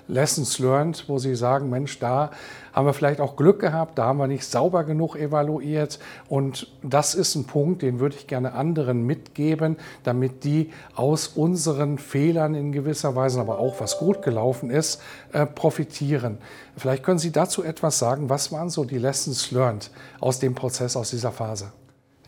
Lessons 0.10 0.60
learned, 0.60 1.06
wo 1.08 1.20
Sie 1.20 1.36
sagen, 1.36 1.70
Mensch, 1.70 2.00
da 2.00 2.32
haben 2.74 2.86
wir 2.86 2.94
vielleicht 2.94 3.20
auch 3.20 3.36
Glück 3.36 3.60
gehabt, 3.60 3.98
da 3.98 4.06
haben 4.06 4.20
wir 4.20 4.28
nicht 4.28 4.46
sauber 4.46 4.84
genug 4.84 5.16
evaluiert. 5.16 6.00
Und 6.28 6.68
das 6.84 7.16
ist 7.16 7.36
ein 7.36 7.46
Punkt, 7.46 7.82
den 7.82 8.00
würde 8.00 8.09
ich 8.16 8.28
gerne 8.28 8.54
anderen 8.54 9.06
mitgeben, 9.06 9.78
damit 10.04 10.44
die 10.44 10.72
aus 10.96 11.28
unseren 11.28 11.98
Fehlern 11.98 12.56
in 12.56 12.72
gewisser 12.72 13.16
Weise, 13.16 13.40
aber 13.40 13.60
auch 13.60 13.80
was 13.80 13.98
gut 13.98 14.22
gelaufen 14.22 14.70
ist, 14.70 15.02
äh, 15.34 15.46
profitieren. 15.46 16.38
Vielleicht 16.78 17.04
können 17.04 17.20
Sie 17.20 17.32
dazu 17.32 17.64
etwas 17.64 18.00
sagen. 18.00 18.30
Was 18.30 18.52
waren 18.52 18.70
so 18.70 18.86
die 18.86 18.98
Lessons 18.98 19.52
learned 19.52 19.92
aus 20.20 20.40
dem 20.40 20.56
Prozess, 20.56 20.96
aus 20.96 21.10
dieser 21.10 21.32
Phase? 21.32 21.72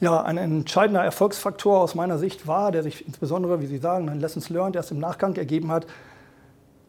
Ja, 0.01 0.23
ein 0.23 0.37
entscheidender 0.37 1.03
Erfolgsfaktor 1.03 1.79
aus 1.79 1.93
meiner 1.93 2.17
Sicht 2.17 2.47
war, 2.47 2.71
der 2.71 2.81
sich 2.81 3.05
insbesondere, 3.05 3.61
wie 3.61 3.67
Sie 3.67 3.77
sagen, 3.77 4.09
ein 4.09 4.19
Lessons 4.19 4.49
learned 4.49 4.75
erst 4.75 4.91
im 4.91 4.99
Nachgang 4.99 5.35
ergeben 5.35 5.71
hat, 5.71 5.85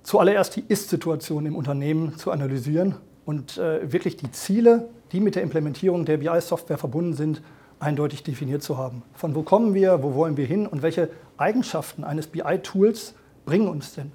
zuallererst 0.02 0.56
die 0.56 0.64
Ist-Situation 0.66 1.44
im 1.44 1.54
Unternehmen 1.54 2.16
zu 2.16 2.30
analysieren 2.30 2.96
und 3.24 3.58
äh, 3.58 3.92
wirklich 3.92 4.16
die 4.16 4.32
Ziele, 4.32 4.88
die 5.12 5.20
mit 5.20 5.34
der 5.34 5.42
Implementierung 5.42 6.04
der 6.04 6.16
BI-Software 6.16 6.78
verbunden 6.78 7.14
sind, 7.14 7.42
eindeutig 7.82 8.22
definiert 8.22 8.62
zu 8.62 8.78
haben. 8.78 9.02
Von 9.14 9.34
wo 9.34 9.42
kommen 9.42 9.74
wir, 9.74 10.02
wo 10.02 10.14
wollen 10.14 10.36
wir 10.36 10.46
hin 10.46 10.66
und 10.66 10.82
welche 10.82 11.10
Eigenschaften 11.36 12.04
eines 12.04 12.28
BI-Tools 12.28 13.14
bringen 13.44 13.68
uns 13.68 13.94
denn 13.94 14.12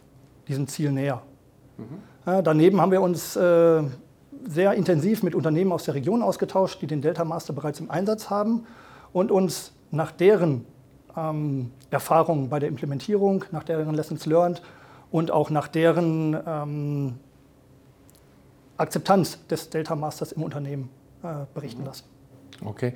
diesem 0.47 0.67
Ziel 0.67 0.91
näher. 0.91 1.21
Mhm. 1.77 1.83
Ja, 2.25 2.41
daneben 2.41 2.79
haben 2.79 2.91
wir 2.91 3.01
uns 3.01 3.35
äh, 3.35 3.83
sehr 4.47 4.73
intensiv 4.73 5.23
mit 5.23 5.35
Unternehmen 5.35 5.71
aus 5.71 5.83
der 5.83 5.95
Region 5.95 6.21
ausgetauscht, 6.21 6.81
die 6.81 6.87
den 6.87 7.01
Delta 7.01 7.25
Master 7.25 7.53
bereits 7.53 7.79
im 7.79 7.91
Einsatz 7.91 8.29
haben 8.29 8.65
und 9.11 9.31
uns 9.31 9.73
nach 9.91 10.11
deren 10.11 10.65
ähm, 11.15 11.71
Erfahrungen 11.89 12.49
bei 12.49 12.59
der 12.59 12.69
Implementierung, 12.69 13.43
nach 13.51 13.63
deren 13.63 13.93
Lessons 13.93 14.25
learned 14.25 14.61
und 15.11 15.31
auch 15.31 15.49
nach 15.49 15.67
deren 15.67 16.37
ähm, 16.45 17.15
Akzeptanz 18.77 19.45
des 19.47 19.69
Delta 19.69 19.95
Masters 19.95 20.31
im 20.31 20.43
Unternehmen 20.43 20.89
äh, 21.23 21.45
berichten 21.53 21.83
lassen. 21.83 22.05
Okay. 22.63 22.93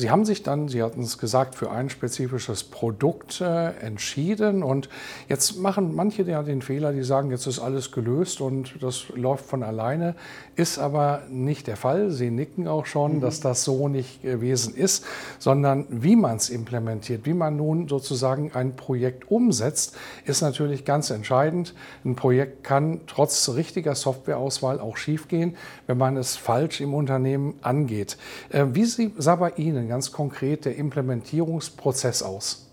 Sie 0.00 0.10
haben 0.10 0.24
sich 0.24 0.42
dann, 0.42 0.68
Sie 0.68 0.82
hatten 0.82 1.02
es 1.02 1.18
gesagt, 1.18 1.54
für 1.54 1.70
ein 1.70 1.90
spezifisches 1.90 2.64
Produkt 2.64 3.42
äh, 3.42 3.72
entschieden. 3.80 4.62
Und 4.62 4.88
jetzt 5.28 5.58
machen 5.58 5.94
manche 5.94 6.22
ja 6.22 6.42
den 6.42 6.62
Fehler, 6.62 6.92
die 6.92 7.02
sagen, 7.02 7.30
jetzt 7.30 7.46
ist 7.46 7.58
alles 7.58 7.92
gelöst 7.92 8.40
und 8.40 8.82
das 8.82 9.10
läuft 9.14 9.44
von 9.44 9.62
alleine. 9.62 10.14
Ist 10.56 10.78
aber 10.78 11.24
nicht 11.28 11.66
der 11.66 11.76
Fall. 11.76 12.10
Sie 12.10 12.30
nicken 12.30 12.66
auch 12.66 12.86
schon, 12.86 13.16
mhm. 13.16 13.20
dass 13.20 13.40
das 13.40 13.62
so 13.62 13.88
nicht 13.88 14.22
gewesen 14.22 14.74
ist, 14.74 15.04
sondern 15.38 15.84
wie 15.90 16.16
man 16.16 16.36
es 16.36 16.48
implementiert, 16.48 17.26
wie 17.26 17.34
man 17.34 17.56
nun 17.56 17.86
sozusagen 17.86 18.52
ein 18.54 18.76
Projekt 18.76 19.30
umsetzt, 19.30 19.98
ist 20.24 20.40
natürlich 20.40 20.86
ganz 20.86 21.10
entscheidend. 21.10 21.74
Ein 22.06 22.16
Projekt 22.16 22.64
kann 22.64 23.02
trotz 23.06 23.50
richtiger 23.50 23.94
Softwareauswahl 23.94 24.80
auch 24.80 24.96
schiefgehen, 24.96 25.56
wenn 25.86 25.98
man 25.98 26.16
es 26.16 26.36
falsch 26.36 26.80
im 26.80 26.94
Unternehmen 26.94 27.54
angeht. 27.60 28.16
Äh, 28.48 28.64
wie 28.72 28.86
sah 28.86 29.36
bei 29.36 29.50
Ihnen 29.56 29.89
ganz 29.90 30.12
konkret 30.12 30.64
der 30.64 30.76
Implementierungsprozess 30.76 32.22
aus? 32.22 32.70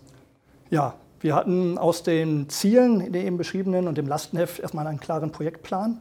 Ja, 0.70 0.94
wir 1.20 1.34
hatten 1.34 1.76
aus 1.76 2.02
den 2.02 2.48
Zielen, 2.48 3.00
in 3.00 3.12
den 3.12 3.26
eben 3.26 3.36
beschriebenen 3.36 3.88
und 3.88 3.98
dem 3.98 4.06
Lastenheft 4.06 4.60
erstmal 4.60 4.86
einen 4.86 5.00
klaren 5.00 5.32
Projektplan 5.32 6.00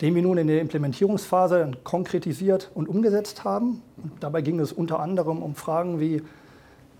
den 0.00 0.14
wir 0.14 0.22
nun 0.22 0.38
in 0.38 0.48
der 0.48 0.60
Implementierungsphase 0.60 1.72
konkretisiert 1.84 2.70
und 2.74 2.88
umgesetzt 2.88 3.44
haben. 3.44 3.82
Und 3.96 4.12
dabei 4.20 4.42
ging 4.42 4.58
es 4.60 4.72
unter 4.72 5.00
anderem 5.00 5.42
um 5.42 5.54
Fragen 5.54 6.00
wie, 6.00 6.22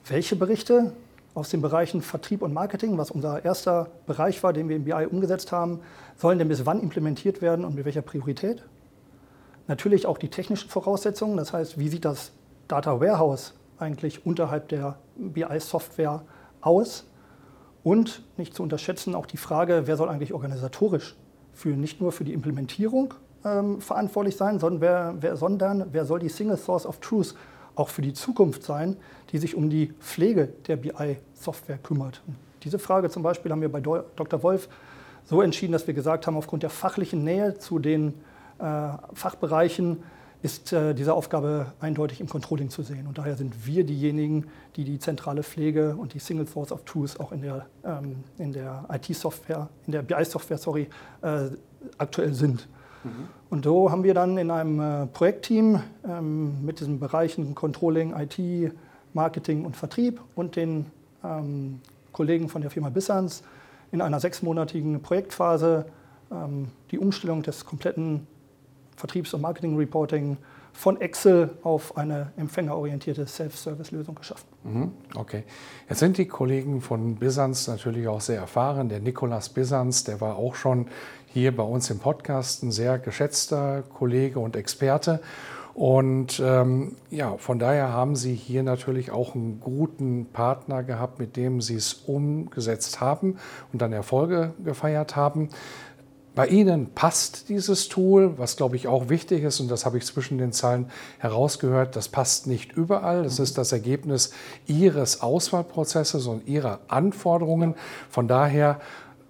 welche 0.07 0.37
Berichte 0.37 0.93
aus 1.35 1.51
den 1.51 1.61
Bereichen 1.61 2.01
Vertrieb 2.01 2.43
und 2.43 2.53
Marketing, 2.53 2.97
was 2.97 3.11
unser 3.11 3.45
erster 3.45 3.89
Bereich 4.07 4.43
war, 4.43 4.53
den 4.53 4.69
wir 4.69 4.77
im 4.77 4.85
BI 4.85 5.07
umgesetzt 5.11 5.51
haben, 5.51 5.81
sollen 6.17 6.39
denn 6.39 6.49
bis 6.49 6.65
wann 6.67 6.81
implementiert 6.81 7.43
werden 7.43 7.65
und 7.65 7.75
mit 7.75 7.85
welcher 7.85 8.03
Priorität? 8.03 8.63
Natürlich 9.67 10.07
auch 10.07 10.19
die 10.19 10.29
technischen 10.29 10.69
Voraussetzungen, 10.71 11.37
das 11.37 11.53
heißt, 11.53 11.79
wie 11.79 11.89
sieht 11.89 12.05
das 12.05 12.31
Data 12.69 13.01
Warehouse 13.01 13.55
eigentlich 13.79 14.25
unterhalb 14.27 14.69
der 14.69 14.97
BI-Software 15.17 16.23
aus? 16.61 17.07
Und 17.83 18.23
nicht 18.39 18.55
zu 18.55 18.63
unterschätzen 18.63 19.15
auch 19.15 19.27
die 19.27 19.37
Frage, 19.37 19.83
wer 19.85 19.97
soll 19.97 20.09
eigentlich 20.09 20.33
organisatorisch 20.33 21.17
für, 21.53 21.69
nicht 21.69 22.01
nur 22.01 22.13
für 22.13 22.25
die 22.25 22.33
Implementierung 22.33 23.15
ähm, 23.45 23.81
verantwortlich 23.81 24.37
sein, 24.37 24.59
sondern 24.59 24.81
wer, 24.81 25.15
wer, 25.21 25.37
sondern 25.37 25.87
wer 25.93 26.07
soll 26.07 26.19
die 26.19 26.31
Single 26.31 26.57
Source 26.57 26.87
of 26.87 26.99
Truth 27.01 27.35
auch 27.75 27.89
für 27.89 28.03
die 28.03 28.13
Zukunft 28.13 28.63
sein, 28.63 28.97
die 29.33 29.39
sich 29.39 29.55
um 29.55 29.69
die 29.69 29.93
Pflege 30.01 30.49
der 30.67 30.77
BI-Software 30.77 31.79
kümmert. 31.79 32.23
Und 32.27 32.37
diese 32.63 32.79
Frage 32.79 33.11
zum 33.11 33.23
Beispiel 33.23 33.53
haben 33.53 33.61
wir 33.61 33.71
bei 33.71 33.81
Dr. 33.81 34.43
Wolf 34.43 34.69
so 35.25 35.43
entschieden, 35.43 35.73
dass 35.73 35.87
wir 35.87 35.95
gesagt 35.95 36.27
haben, 36.27 36.37
aufgrund 36.37 36.63
der 36.63 36.71
fachlichen 36.71 37.25
Nähe 37.25 37.59
zu 37.59 37.79
den 37.79 38.15
äh, 38.59 38.89
Fachbereichen 39.13 40.03
ist 40.45 40.75
äh, 40.75 40.95
diese 40.95 41.15
Aufgabe 41.15 41.73
eindeutig 41.81 42.21
im 42.21 42.29
Controlling 42.29 42.69
zu 42.69 42.83
sehen. 42.83 43.07
Und 43.07 43.17
daher 43.17 43.35
sind 43.35 43.67
wir 43.67 43.83
diejenigen, 43.83 44.45
die 44.77 44.85
die 44.85 44.99
zentrale 44.99 45.43
Pflege 45.43 45.97
und 45.97 46.13
die 46.13 46.19
Single 46.19 46.47
Source 46.47 46.71
of 46.71 46.85
Truth 46.85 47.19
auch 47.19 47.33
in 47.33 47.41
der, 47.41 47.65
ähm, 47.83 48.17
in 48.37 48.53
der 48.53 48.85
IT-Software, 48.93 49.71
in 49.87 49.93
der 49.93 50.03
BI-Software, 50.03 50.59
sorry, 50.59 50.89
äh, 51.23 51.47
aktuell 51.97 52.35
sind. 52.35 52.69
Mhm. 53.05 53.11
Und 53.49 53.65
so 53.65 53.91
haben 53.91 54.05
wir 54.05 54.13
dann 54.13 54.37
in 54.37 54.51
einem 54.51 54.81
äh, 54.81 55.07
Projektteam 55.07 55.81
ähm, 56.07 56.63
mit 56.63 56.79
diesen 56.79 57.01
Bereichen 57.01 57.55
Controlling, 57.55 58.15
IT, 58.15 58.39
Marketing 59.15 59.65
und 59.65 59.79
Vertrieb 59.79 60.21
und 60.35 60.57
den 60.57 60.85
ähm, 61.25 61.81
Kollegen 62.13 62.51
von 62.51 62.61
der 62.61 62.71
Firma 62.71 62.91
Bissans 62.91 63.45
in 63.93 64.03
einer 64.03 64.21
sechsmonatigen 64.21 65.01
Projektphase 65.01 65.87
ähm, 66.31 66.69
die 66.91 66.99
Umstellung 66.99 67.43
des 67.43 67.65
kompletten 67.65 68.27
Vertriebs- 68.97 69.35
und 69.35 69.41
Marketing-Reporting 69.43 70.37
von 70.73 71.01
Excel 71.01 71.51
auf 71.63 71.97
eine 71.97 72.33
empfängerorientierte 72.37 73.27
Self-Service-Lösung 73.27 74.17
geschaffen. 74.17 74.47
Mhm, 74.65 74.93
okay. 75.15 75.45
Jetzt 75.89 76.01
sind 76.01 76.19
die 76.19 76.27
Kollegen 76.27 76.81
von 76.81 77.15
Bisans 77.15 77.69
natürlich 77.69 78.09
auch 78.09 78.21
sehr 78.21 78.41
erfahren. 78.41 78.89
Der 78.89 79.01
Nikolas 79.01 79.49
Bisans, 79.49 80.05
der 80.05 80.21
war 80.21 80.37
auch 80.37 80.57
schon 80.57 80.89
hier 81.27 81.57
bei 81.57 81.63
uns 81.63 81.91
im 81.91 82.01
Podcast 82.01 82.65
ein 82.65 82.73
sehr 82.73 82.99
geschätzter 82.99 83.83
Kollege 83.83 84.41
und 84.41 84.57
Experte. 84.57 85.21
Und 85.75 86.41
ähm, 86.45 86.95
ja, 87.11 87.37
von 87.37 87.59
daher 87.59 87.93
haben 87.93 88.15
Sie 88.15 88.35
hier 88.35 88.63
natürlich 88.63 89.11
auch 89.11 89.35
einen 89.35 89.59
guten 89.59 90.27
Partner 90.27 90.85
gehabt, 90.85 91.19
mit 91.19 91.37
dem 91.37 91.61
Sie 91.61 91.75
es 91.75 91.95
umgesetzt 91.95 93.01
haben 93.01 93.39
und 93.73 93.83
dann 93.83 93.93
Erfolge 93.93 94.55
gefeiert 94.65 95.17
haben. 95.17 95.49
Bei 96.35 96.49
Ihnen 96.49 96.93
passt 96.95 97.49
dieses 97.49 97.89
Tool, 97.89 98.37
was 98.39 98.57
glaube 98.57 98.75
ich 98.75 98.89
auch 98.89 99.09
wichtig 99.09 99.45
ist, 99.45 99.61
und 99.61 99.71
das 99.71 99.87
habe 99.87 99.99
ich 99.99 100.05
zwischen 100.05 100.37
den 100.39 100.53
Zeilen 100.53 100.91
herausgehört, 101.19 101.95
das 101.95 102.09
passt 102.09 102.49
nicht 102.49 102.73
überall. 102.73 103.23
Das 103.23 103.39
ist 103.39 103.57
das 103.57 103.71
Ergebnis 103.71 104.33
Ihres 104.67 105.21
Auswahlprozesses 105.21 106.27
und 106.27 106.49
Ihrer 106.49 106.81
Anforderungen. 106.89 107.77
Von 108.11 108.27
daher 108.27 108.81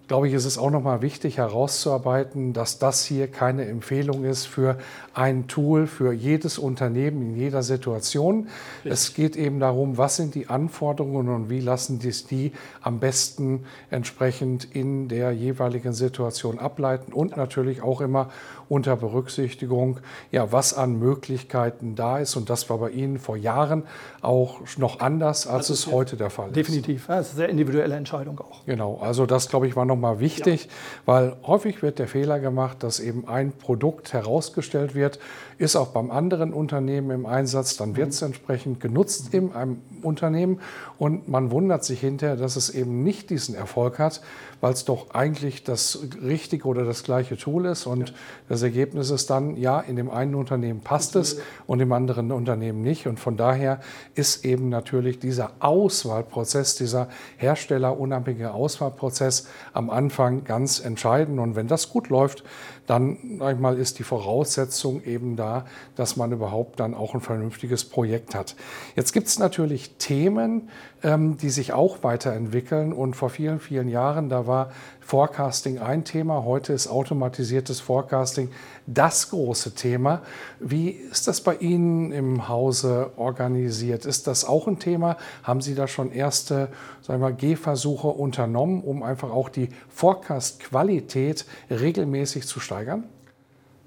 glaube 0.07 0.29
ich, 0.29 0.35
ist 0.35 0.45
es 0.45 0.59
auch 0.59 0.71
nochmal 0.71 1.03
wichtig 1.03 1.39
herauszuarbeiten, 1.39 2.53
dass 2.53 2.79
das 2.79 3.05
hier 3.05 3.29
keine 3.29 3.65
Empfehlung 3.67 4.25
ist 4.25 4.47
für 4.47 4.79
ein 5.15 5.47
Tool 5.47 5.87
für 5.87 6.13
jedes 6.13 6.59
Unternehmen 6.59 7.23
in 7.23 7.37
jeder 7.37 7.63
Situation. 7.63 8.49
Richtig. 8.79 8.93
Es 8.93 9.15
geht 9.15 9.37
eben 9.37 9.61
darum, 9.61 9.97
was 9.97 10.17
sind 10.17 10.35
die 10.35 10.49
Anforderungen 10.49 11.29
und 11.29 11.51
wie 11.51 11.61
lassen 11.61 11.99
dies 11.99 12.27
die 12.27 12.53
am 12.83 12.99
besten 12.99 13.65
entsprechend 13.91 14.65
in 14.65 15.09
der 15.09 15.33
jeweiligen 15.33 15.93
Situation 15.93 16.59
ableiten 16.59 17.13
und 17.13 17.37
natürlich 17.37 17.83
auch 17.83 18.01
immer 18.01 18.29
unter 18.69 18.97
Berücksichtigung, 18.97 20.01
ja, 20.33 20.53
was 20.53 20.75
an 20.75 20.99
Möglichkeiten 20.99 21.95
da 21.95 22.19
ist. 22.19 22.37
Und 22.37 22.51
das 22.51 22.69
war 22.71 22.79
bei 22.79 22.91
Ihnen 22.91 23.19
vor 23.19 23.37
Jahren 23.37 23.85
auch 24.21 24.61
noch 24.79 25.01
anders, 25.01 25.47
als 25.47 25.71
es 25.71 25.87
heute 25.87 26.17
der 26.17 26.31
Fall 26.31 26.49
ist. 26.49 26.57
Definitiv. 26.57 27.07
Das 27.07 27.27
ist 27.27 27.33
eine 27.33 27.37
sehr 27.37 27.49
individuelle 27.49 27.95
Entscheidung 27.95 28.41
auch. 28.41 28.65
Genau. 28.67 28.99
Also 29.01 29.27
das, 29.27 29.49
glaube 29.49 29.67
ich, 29.67 29.77
war 29.77 29.85
nochmal 29.95 30.21
wichtig, 30.21 30.65
ja. 30.65 30.71
weil 31.07 31.37
häufig 31.47 31.83
wird 31.83 31.99
der 31.99 32.09
Fehler 32.09 32.41
gemacht, 32.41 32.83
dass 32.83 33.01
eben 33.01 33.29
ein 33.29 33.53
Produkt 33.53 34.13
herausgestellt 34.13 34.95
wird, 34.95 35.19
ist 35.59 35.77
auch 35.77 35.89
beim 35.89 36.11
anderen 36.11 36.53
Unternehmen 36.53 37.11
im 37.11 37.27
Einsatz, 37.27 37.77
dann 37.77 37.97
wird 37.97 38.11
es 38.11 38.21
mhm. 38.21 38.29
entsprechend 38.29 38.81
genutzt 38.81 39.33
in 39.33 39.53
einem 39.53 39.79
Unternehmen 40.03 40.61
und 40.99 41.29
man 41.29 41.51
wundert 41.51 41.85
sich 41.85 42.01
hinterher, 42.01 42.37
dass 42.37 42.57
es 42.57 42.71
eben 42.71 43.03
nicht 43.03 43.31
diesen 43.31 43.55
Erfolg 43.55 43.99
hat, 43.99 44.21
weil 44.61 44.73
es 44.73 44.85
doch 44.85 45.11
eigentlich 45.11 45.63
das 45.65 45.99
richtige 46.23 46.67
oder 46.67 46.85
das 46.85 47.03
gleiche 47.03 47.37
Tool 47.37 47.67
ist. 47.67 47.87
Und 47.87 48.09
ja. 48.09 48.15
das 48.49 48.63
Ergebnis 48.63 49.11
ist 49.11 49.29
dann, 49.29 49.57
ja, 49.57 49.81
in 49.81 49.97
dem 49.97 50.11
einen 50.11 50.35
Unternehmen 50.35 50.81
passt 50.81 51.17
es 51.17 51.39
und 51.67 51.81
im 51.81 51.93
anderen 51.93 52.33
Unternehmen 52.33 52.81
nicht. 52.83 53.07
Und 53.07 53.21
von 53.21 53.37
daher 53.37 53.81
ist 54.15 54.45
eben 54.45 54.69
natürlich 54.71 55.19
dieser 55.19 55.53
Auswahlprozess, 55.61 56.77
dieser 56.77 57.09
herstellerunabhängige 57.37 58.53
Auswahlprozess 58.53 59.49
am 59.73 59.84
Anfang 59.91 60.45
ganz 60.45 60.81
entscheidend. 60.81 61.39
Und 61.39 61.57
wenn 61.57 61.69
das 61.69 61.91
gut 61.91 62.09
läuft, 62.09 62.45
dann 62.87 63.39
sag 63.39 63.55
ich 63.55 63.61
mal, 63.61 63.79
ist 63.79 63.99
die 63.99 64.03
Voraussetzung 64.03 65.03
eben 65.05 65.37
da, 65.37 65.65
dass 65.97 66.17
man 66.17 66.33
überhaupt 66.33 66.81
dann 66.81 66.95
auch 66.95 67.15
ein 67.15 67.21
vernünftiges 67.21 67.85
Projekt 67.85 68.35
hat. 68.35 68.57
Jetzt 68.95 69.13
gibt 69.13 69.29
es 69.29 69.39
natürlich 69.39 69.97
Themen, 69.97 70.69
ähm, 71.03 71.37
die 71.39 71.51
sich 71.51 71.73
auch 71.73 72.03
weiterentwickeln. 72.03 72.93
Und 72.93 73.15
vor 73.15 73.31
vielen, 73.31 73.61
vielen 73.61 73.89
Jahren, 73.89 74.29
da 74.29 74.47
war 74.47 74.71
Forecasting 75.01 75.79
ein 75.79 76.05
Thema. 76.05 76.45
Heute 76.45 76.73
ist 76.73 76.89
automatisiertes 76.89 77.81
Forecasting 77.81 78.51
das 78.87 79.31
große 79.31 79.75
Thema. 79.75 80.23
Wie 80.61 80.91
ist 80.91 81.29
das 81.29 81.41
bei 81.41 81.57
Ihnen 81.57 82.13
im 82.13 82.49
Hause 82.49 83.13
organisiert? 83.17 84.07
Ist 84.07 84.27
das 84.27 84.45
auch 84.45 84.67
ein 84.67 84.79
Thema? 84.79 85.17
Haben 85.43 85.61
Sie 85.61 85.75
da 85.75 85.89
schon 85.89 86.11
erste 86.11 86.69
sagen 87.05 87.21
wir, 87.21 87.33
Gehversuche 87.33 88.09
unternommen, 88.09 88.83
um 88.83 89.03
einfach 89.03 89.31
auch 89.31 89.51
die 89.51 89.69
Forecast-Qualität 89.91 91.45
regelmäßig 91.71 92.47
zu 92.47 92.61
steigern? 92.61 93.05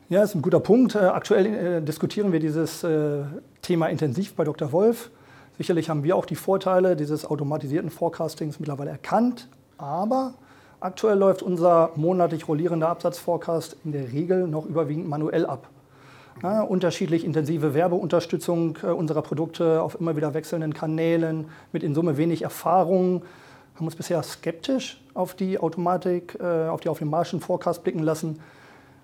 Ja, 0.07 0.21
ist 0.23 0.35
ein 0.35 0.43
guter 0.43 0.59
Punkt. 0.59 0.93
Äh, 0.93 0.99
aktuell 0.99 1.45
äh, 1.47 1.81
diskutieren 1.81 2.31
wir 2.31 2.39
dieses 2.39 2.83
äh, 2.83 3.23
Thema 3.63 3.87
intensiv 3.87 4.35
bei 4.35 4.43
Dr. 4.43 4.71
Wolf. 4.71 5.09
Sicherlich 5.57 5.89
haben 5.89 6.03
wir 6.03 6.15
auch 6.15 6.25
die 6.25 6.35
Vorteile 6.35 6.95
dieses 6.95 7.25
automatisierten 7.25 7.89
Forecastings 7.89 8.59
mittlerweile 8.59 8.91
erkannt, 8.91 9.49
aber 9.79 10.35
aktuell 10.79 11.17
läuft 11.17 11.41
unser 11.41 11.89
monatlich 11.95 12.47
rollierender 12.47 12.87
Absatzforecast 12.89 13.77
in 13.83 13.93
der 13.93 14.13
Regel 14.13 14.47
noch 14.47 14.67
überwiegend 14.67 15.07
manuell 15.07 15.47
ab. 15.47 15.67
Ja, 16.43 16.61
unterschiedlich 16.61 17.25
intensive 17.25 17.73
Werbeunterstützung 17.73 18.77
äh, 18.83 18.87
unserer 18.87 19.23
Produkte 19.23 19.81
auf 19.81 19.99
immer 19.99 20.15
wieder 20.15 20.33
wechselnden 20.33 20.73
Kanälen 20.73 21.45
mit 21.71 21.83
in 21.83 21.95
Summe 21.95 22.17
wenig 22.17 22.43
Erfahrung 22.43 23.23
haben 23.77 23.85
uns 23.85 23.95
bisher 23.95 24.21
skeptisch 24.23 24.99
auf 25.13 25.35
die 25.35 25.59
Automatik, 25.59 26.37
äh, 26.39 26.67
auf 26.67 26.81
die 26.81 26.89
auf 26.89 26.99
den 26.99 27.09
Marschen 27.09 27.39
Forecast 27.39 27.83
blicken 27.83 27.99
lassen. 27.99 28.39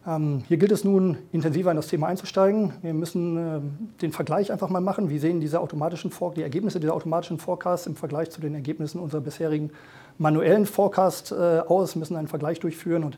Ähm, 0.06 0.44
hier 0.48 0.58
gilt 0.58 0.72
es 0.72 0.84
nun, 0.84 1.18
intensiver 1.32 1.70
in 1.70 1.78
das 1.78 1.88
Thema 1.88 2.08
einzusteigen. 2.08 2.74
Wir 2.82 2.94
müssen 2.94 3.38
äh, 3.38 3.60
den 4.02 4.12
Vergleich 4.12 4.52
einfach 4.52 4.70
mal 4.70 4.82
machen. 4.82 5.10
Wie 5.10 5.20
sehen 5.20 5.40
diese 5.40 5.60
automatischen 5.60 6.12
die 6.36 6.42
Ergebnisse 6.42 6.80
dieser 6.80 6.94
automatischen 6.94 7.38
Forecasts 7.38 7.88
im 7.88 7.96
Vergleich 7.96 8.32
zu 8.32 8.42
den 8.42 8.56
Ergebnissen 8.56 9.00
unserer 9.00 9.22
bisherigen 9.22 9.72
manuellen 10.18 10.66
Forecasts 10.66 11.32
äh, 11.32 11.62
aus? 11.68 11.96
Wir 11.96 12.00
müssen 12.00 12.16
einen 12.16 12.28
Vergleich 12.28 12.60
durchführen 12.60 13.04
und 13.04 13.18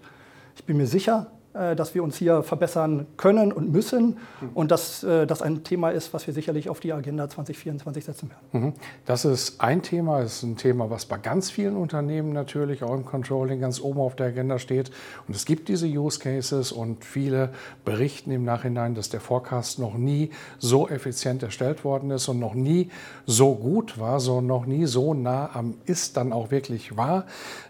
ich 0.55 0.65
bin 0.65 0.77
mir 0.77 0.87
sicher, 0.87 1.27
dass 1.75 1.95
wir 1.95 2.03
uns 2.03 2.17
hier 2.17 2.43
verbessern 2.43 3.07
können 3.17 3.51
und 3.51 3.71
müssen 3.71 4.17
und 4.53 4.71
dass 4.71 5.03
äh, 5.03 5.25
das 5.25 5.41
ein 5.41 5.63
Thema 5.63 5.89
ist, 5.89 6.13
was 6.13 6.27
wir 6.27 6.33
sicherlich 6.33 6.69
auf 6.69 6.79
die 6.79 6.91
Agenda 6.91 7.29
2024 7.29 8.03
setzen 8.03 8.29
werden. 8.29 8.65
Mhm. 8.65 8.73
Das 9.05 9.25
ist 9.25 9.61
ein 9.61 9.81
Thema, 9.81 10.21
das 10.21 10.37
ist 10.37 10.43
ein 10.43 10.57
Thema, 10.57 10.89
was 10.89 11.05
bei 11.05 11.17
ganz 11.17 11.51
vielen 11.51 11.77
Unternehmen 11.77 12.33
natürlich 12.33 12.83
auch 12.83 12.93
im 12.93 13.05
Controlling 13.05 13.61
ganz 13.61 13.79
oben 13.79 13.99
auf 13.99 14.15
der 14.15 14.27
Agenda 14.27 14.59
steht. 14.59 14.91
Und 15.27 15.35
es 15.35 15.45
gibt 15.45 15.69
diese 15.69 15.87
Use 15.87 16.19
Cases 16.19 16.71
und 16.71 17.05
viele 17.05 17.49
berichten 17.85 18.31
im 18.31 18.43
Nachhinein, 18.43 18.95
dass 18.95 19.09
der 19.09 19.21
Forecast 19.21 19.79
noch 19.79 19.95
nie 19.95 20.31
so 20.59 20.87
effizient 20.89 21.43
erstellt 21.43 21.83
worden 21.83 22.11
ist 22.11 22.27
und 22.27 22.39
noch 22.39 22.53
nie 22.53 22.89
so 23.25 23.55
gut 23.55 23.99
war, 23.99 24.19
so 24.19 24.41
noch 24.41 24.65
nie 24.65 24.85
so 24.85 25.13
nah 25.13 25.49
am 25.53 25.75
Ist 25.85 26.17
dann 26.17 26.33
auch 26.33 26.51
wirklich 26.51 26.97
war. 26.97 27.25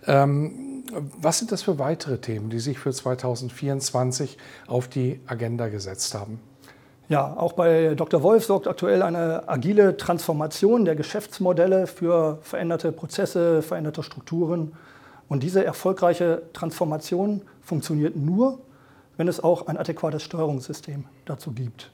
Ähm, 0.08 0.75
was 0.92 1.40
sind 1.40 1.52
das 1.52 1.64
für 1.64 1.80
weitere 1.80 2.18
Themen, 2.20 2.50
die 2.50 2.60
sich 2.60 2.80
für 2.80 2.92
2024 2.92 4.38
auf 4.68 4.88
die 4.88 5.20
Agenda 5.26 5.68
gesetzt 5.68 6.14
haben? 6.14 6.40
Ja, 7.08 7.38
auch 7.38 7.54
bei 7.54 7.94
Dr. 7.96 8.24
Wolf 8.24 8.46
sorgt 8.46 8.68
aktuell 8.68 9.04
eine 9.04 9.48
agile 9.48 9.96
Transformation 9.96 10.86
der 10.86 10.96
Geschäftsmodelle 10.96 11.86
für 11.86 12.40
veränderte 12.42 12.92
Prozesse, 12.92 13.62
veränderte 13.62 14.02
Strukturen. 14.02 14.74
Und 15.28 15.44
diese 15.44 15.64
erfolgreiche 15.64 16.44
Transformation 16.54 17.42
funktioniert 17.62 18.16
nur, 18.16 18.60
wenn 19.18 19.28
es 19.28 19.44
auch 19.44 19.68
ein 19.68 19.78
adäquates 19.78 20.24
Steuerungssystem 20.24 21.06
dazu 21.26 21.52
gibt. 21.52 21.92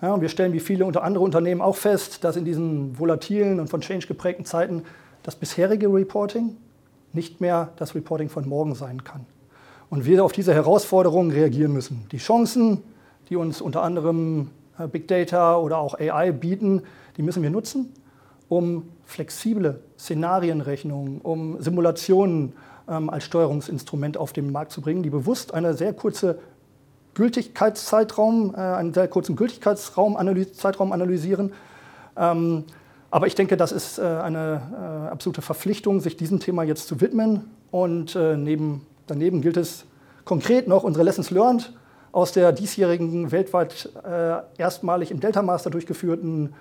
Ja, 0.00 0.14
und 0.14 0.20
wir 0.20 0.28
stellen 0.28 0.52
wie 0.52 0.60
viele 0.60 0.86
unter 0.86 1.02
andere 1.02 1.24
Unternehmen 1.24 1.60
auch 1.60 1.76
fest, 1.76 2.24
dass 2.24 2.36
in 2.36 2.44
diesen 2.44 2.98
volatilen 2.98 3.60
und 3.60 3.68
von 3.68 3.80
Change 3.80 4.06
geprägten 4.06 4.44
Zeiten 4.44 4.84
das 5.22 5.36
bisherige 5.36 5.88
Reporting 5.88 6.56
nicht 7.16 7.40
mehr 7.40 7.72
das 7.76 7.96
Reporting 7.96 8.28
von 8.28 8.48
morgen 8.48 8.76
sein 8.76 9.02
kann. 9.02 9.26
Und 9.90 10.04
wir 10.04 10.24
auf 10.24 10.32
diese 10.32 10.54
Herausforderungen 10.54 11.32
reagieren 11.32 11.72
müssen. 11.72 12.06
Die 12.12 12.18
Chancen, 12.18 12.82
die 13.28 13.36
uns 13.36 13.60
unter 13.60 13.82
anderem 13.82 14.50
äh, 14.78 14.86
Big 14.86 15.08
Data 15.08 15.56
oder 15.56 15.78
auch 15.78 15.98
AI 15.98 16.30
bieten, 16.30 16.82
die 17.16 17.22
müssen 17.22 17.42
wir 17.42 17.50
nutzen, 17.50 17.92
um 18.48 18.88
flexible 19.04 19.80
Szenarienrechnungen, 19.98 21.20
um 21.20 21.60
Simulationen 21.60 22.52
ähm, 22.88 23.10
als 23.10 23.24
Steuerungsinstrument 23.24 24.16
auf 24.16 24.32
den 24.32 24.52
Markt 24.52 24.72
zu 24.72 24.80
bringen, 24.80 25.02
die 25.02 25.10
bewusst 25.10 25.54
eine 25.54 25.74
sehr 25.74 25.92
kurze 25.92 26.38
Gültigkeitszeitraum, 27.14 28.54
äh, 28.54 28.58
einen 28.58 28.92
sehr 28.92 29.08
kurzen 29.08 29.36
Gültigkeitsraum 29.36 30.16
Zeitraum 30.52 30.92
analysieren, 30.92 31.52
ähm, 32.16 32.64
aber 33.16 33.26
ich 33.26 33.34
denke, 33.34 33.56
das 33.56 33.72
ist 33.72 33.98
äh, 33.98 34.02
eine 34.02 34.60
äh, 34.74 35.10
absolute 35.10 35.40
Verpflichtung, 35.40 36.00
sich 36.00 36.18
diesem 36.18 36.38
Thema 36.38 36.64
jetzt 36.64 36.86
zu 36.86 37.00
widmen. 37.00 37.50
Und 37.70 38.14
äh, 38.14 38.36
neben, 38.36 38.84
daneben 39.06 39.40
gilt 39.40 39.56
es 39.56 39.86
konkret 40.26 40.68
noch, 40.68 40.82
unsere 40.82 41.02
Lessons 41.02 41.30
learned 41.30 41.72
aus 42.12 42.32
der 42.32 42.52
diesjährigen 42.52 43.32
weltweit 43.32 43.90
erstmalig 44.58 45.10
im 45.10 45.20
Delta 45.20 45.40
Master 45.40 45.70
durchgeführten 45.70 46.52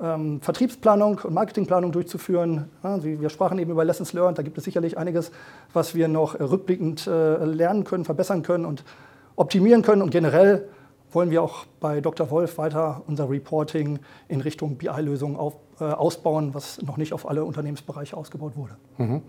ähm, 0.00 0.40
Vertriebsplanung 0.40 1.18
und 1.24 1.34
Marketingplanung 1.34 1.90
durchzuführen. 1.90 2.70
wir 2.82 3.28
sprachen 3.28 3.58
eben 3.58 3.72
über 3.72 3.84
Lessons 3.84 4.12
learned. 4.12 4.38
Da 4.38 4.42
gibt 4.42 4.58
es 4.58 4.64
sicherlich 4.64 4.98
einiges, 4.98 5.32
was 5.72 5.96
wir 5.96 6.06
noch 6.06 6.38
rückblickend 6.38 7.06
lernen 7.06 7.82
können, 7.82 8.04
verbessern 8.04 8.42
können 8.42 8.64
und 8.64 8.84
optimieren 9.34 9.82
können. 9.82 10.02
Und 10.02 10.10
generell 10.10 10.68
wollen 11.12 11.30
wir 11.30 11.42
auch 11.42 11.66
bei 11.80 12.00
Dr. 12.00 12.30
Wolf 12.30 12.58
weiter 12.58 13.02
unser 13.06 13.30
Reporting 13.30 13.98
in 14.28 14.40
Richtung 14.40 14.76
BI-Lösungen 14.76 15.36
äh, 15.36 15.40
ausbauen, 15.78 16.54
was 16.54 16.80
noch 16.82 16.96
nicht 16.96 17.12
auf 17.12 17.28
alle 17.28 17.44
Unternehmensbereiche 17.44 18.16
ausgebaut 18.16 18.56
wurde. 18.56 18.76
Mhm. 18.98 19.22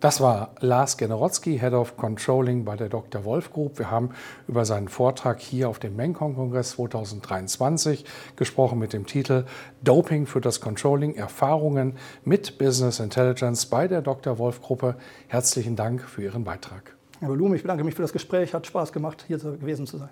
Das 0.00 0.22
war 0.22 0.52
Lars 0.60 0.96
Generotzky, 0.96 1.58
Head 1.58 1.74
of 1.74 1.98
Controlling 1.98 2.64
bei 2.64 2.74
der 2.74 2.88
Dr. 2.88 3.26
Wolf 3.26 3.52
Group. 3.52 3.78
Wir 3.78 3.90
haben 3.90 4.10
über 4.48 4.64
seinen 4.64 4.88
Vortrag 4.88 5.40
hier 5.40 5.68
auf 5.68 5.78
dem 5.78 5.94
Mencon-Kongress 5.94 6.70
2023 6.70 8.06
gesprochen 8.34 8.78
mit 8.78 8.94
dem 8.94 9.04
Titel 9.04 9.44
Doping 9.84 10.24
für 10.26 10.40
das 10.40 10.62
Controlling, 10.62 11.16
Erfahrungen 11.16 11.96
mit 12.24 12.56
Business 12.56 12.98
Intelligence 12.98 13.66
bei 13.66 13.88
der 13.88 14.00
Dr. 14.00 14.38
Wolf 14.38 14.62
Gruppe. 14.62 14.96
Herzlichen 15.28 15.76
Dank 15.76 16.00
für 16.00 16.22
Ihren 16.22 16.44
Beitrag. 16.44 16.96
Herr 17.20 17.28
Blum, 17.28 17.52
ich 17.52 17.60
bedanke 17.60 17.84
mich 17.84 17.94
für 17.94 18.02
das 18.02 18.14
Gespräch. 18.14 18.54
Hat 18.54 18.66
Spaß 18.66 18.92
gemacht, 18.92 19.24
hier 19.28 19.36
gewesen 19.36 19.86
zu 19.86 19.98
sein. 19.98 20.08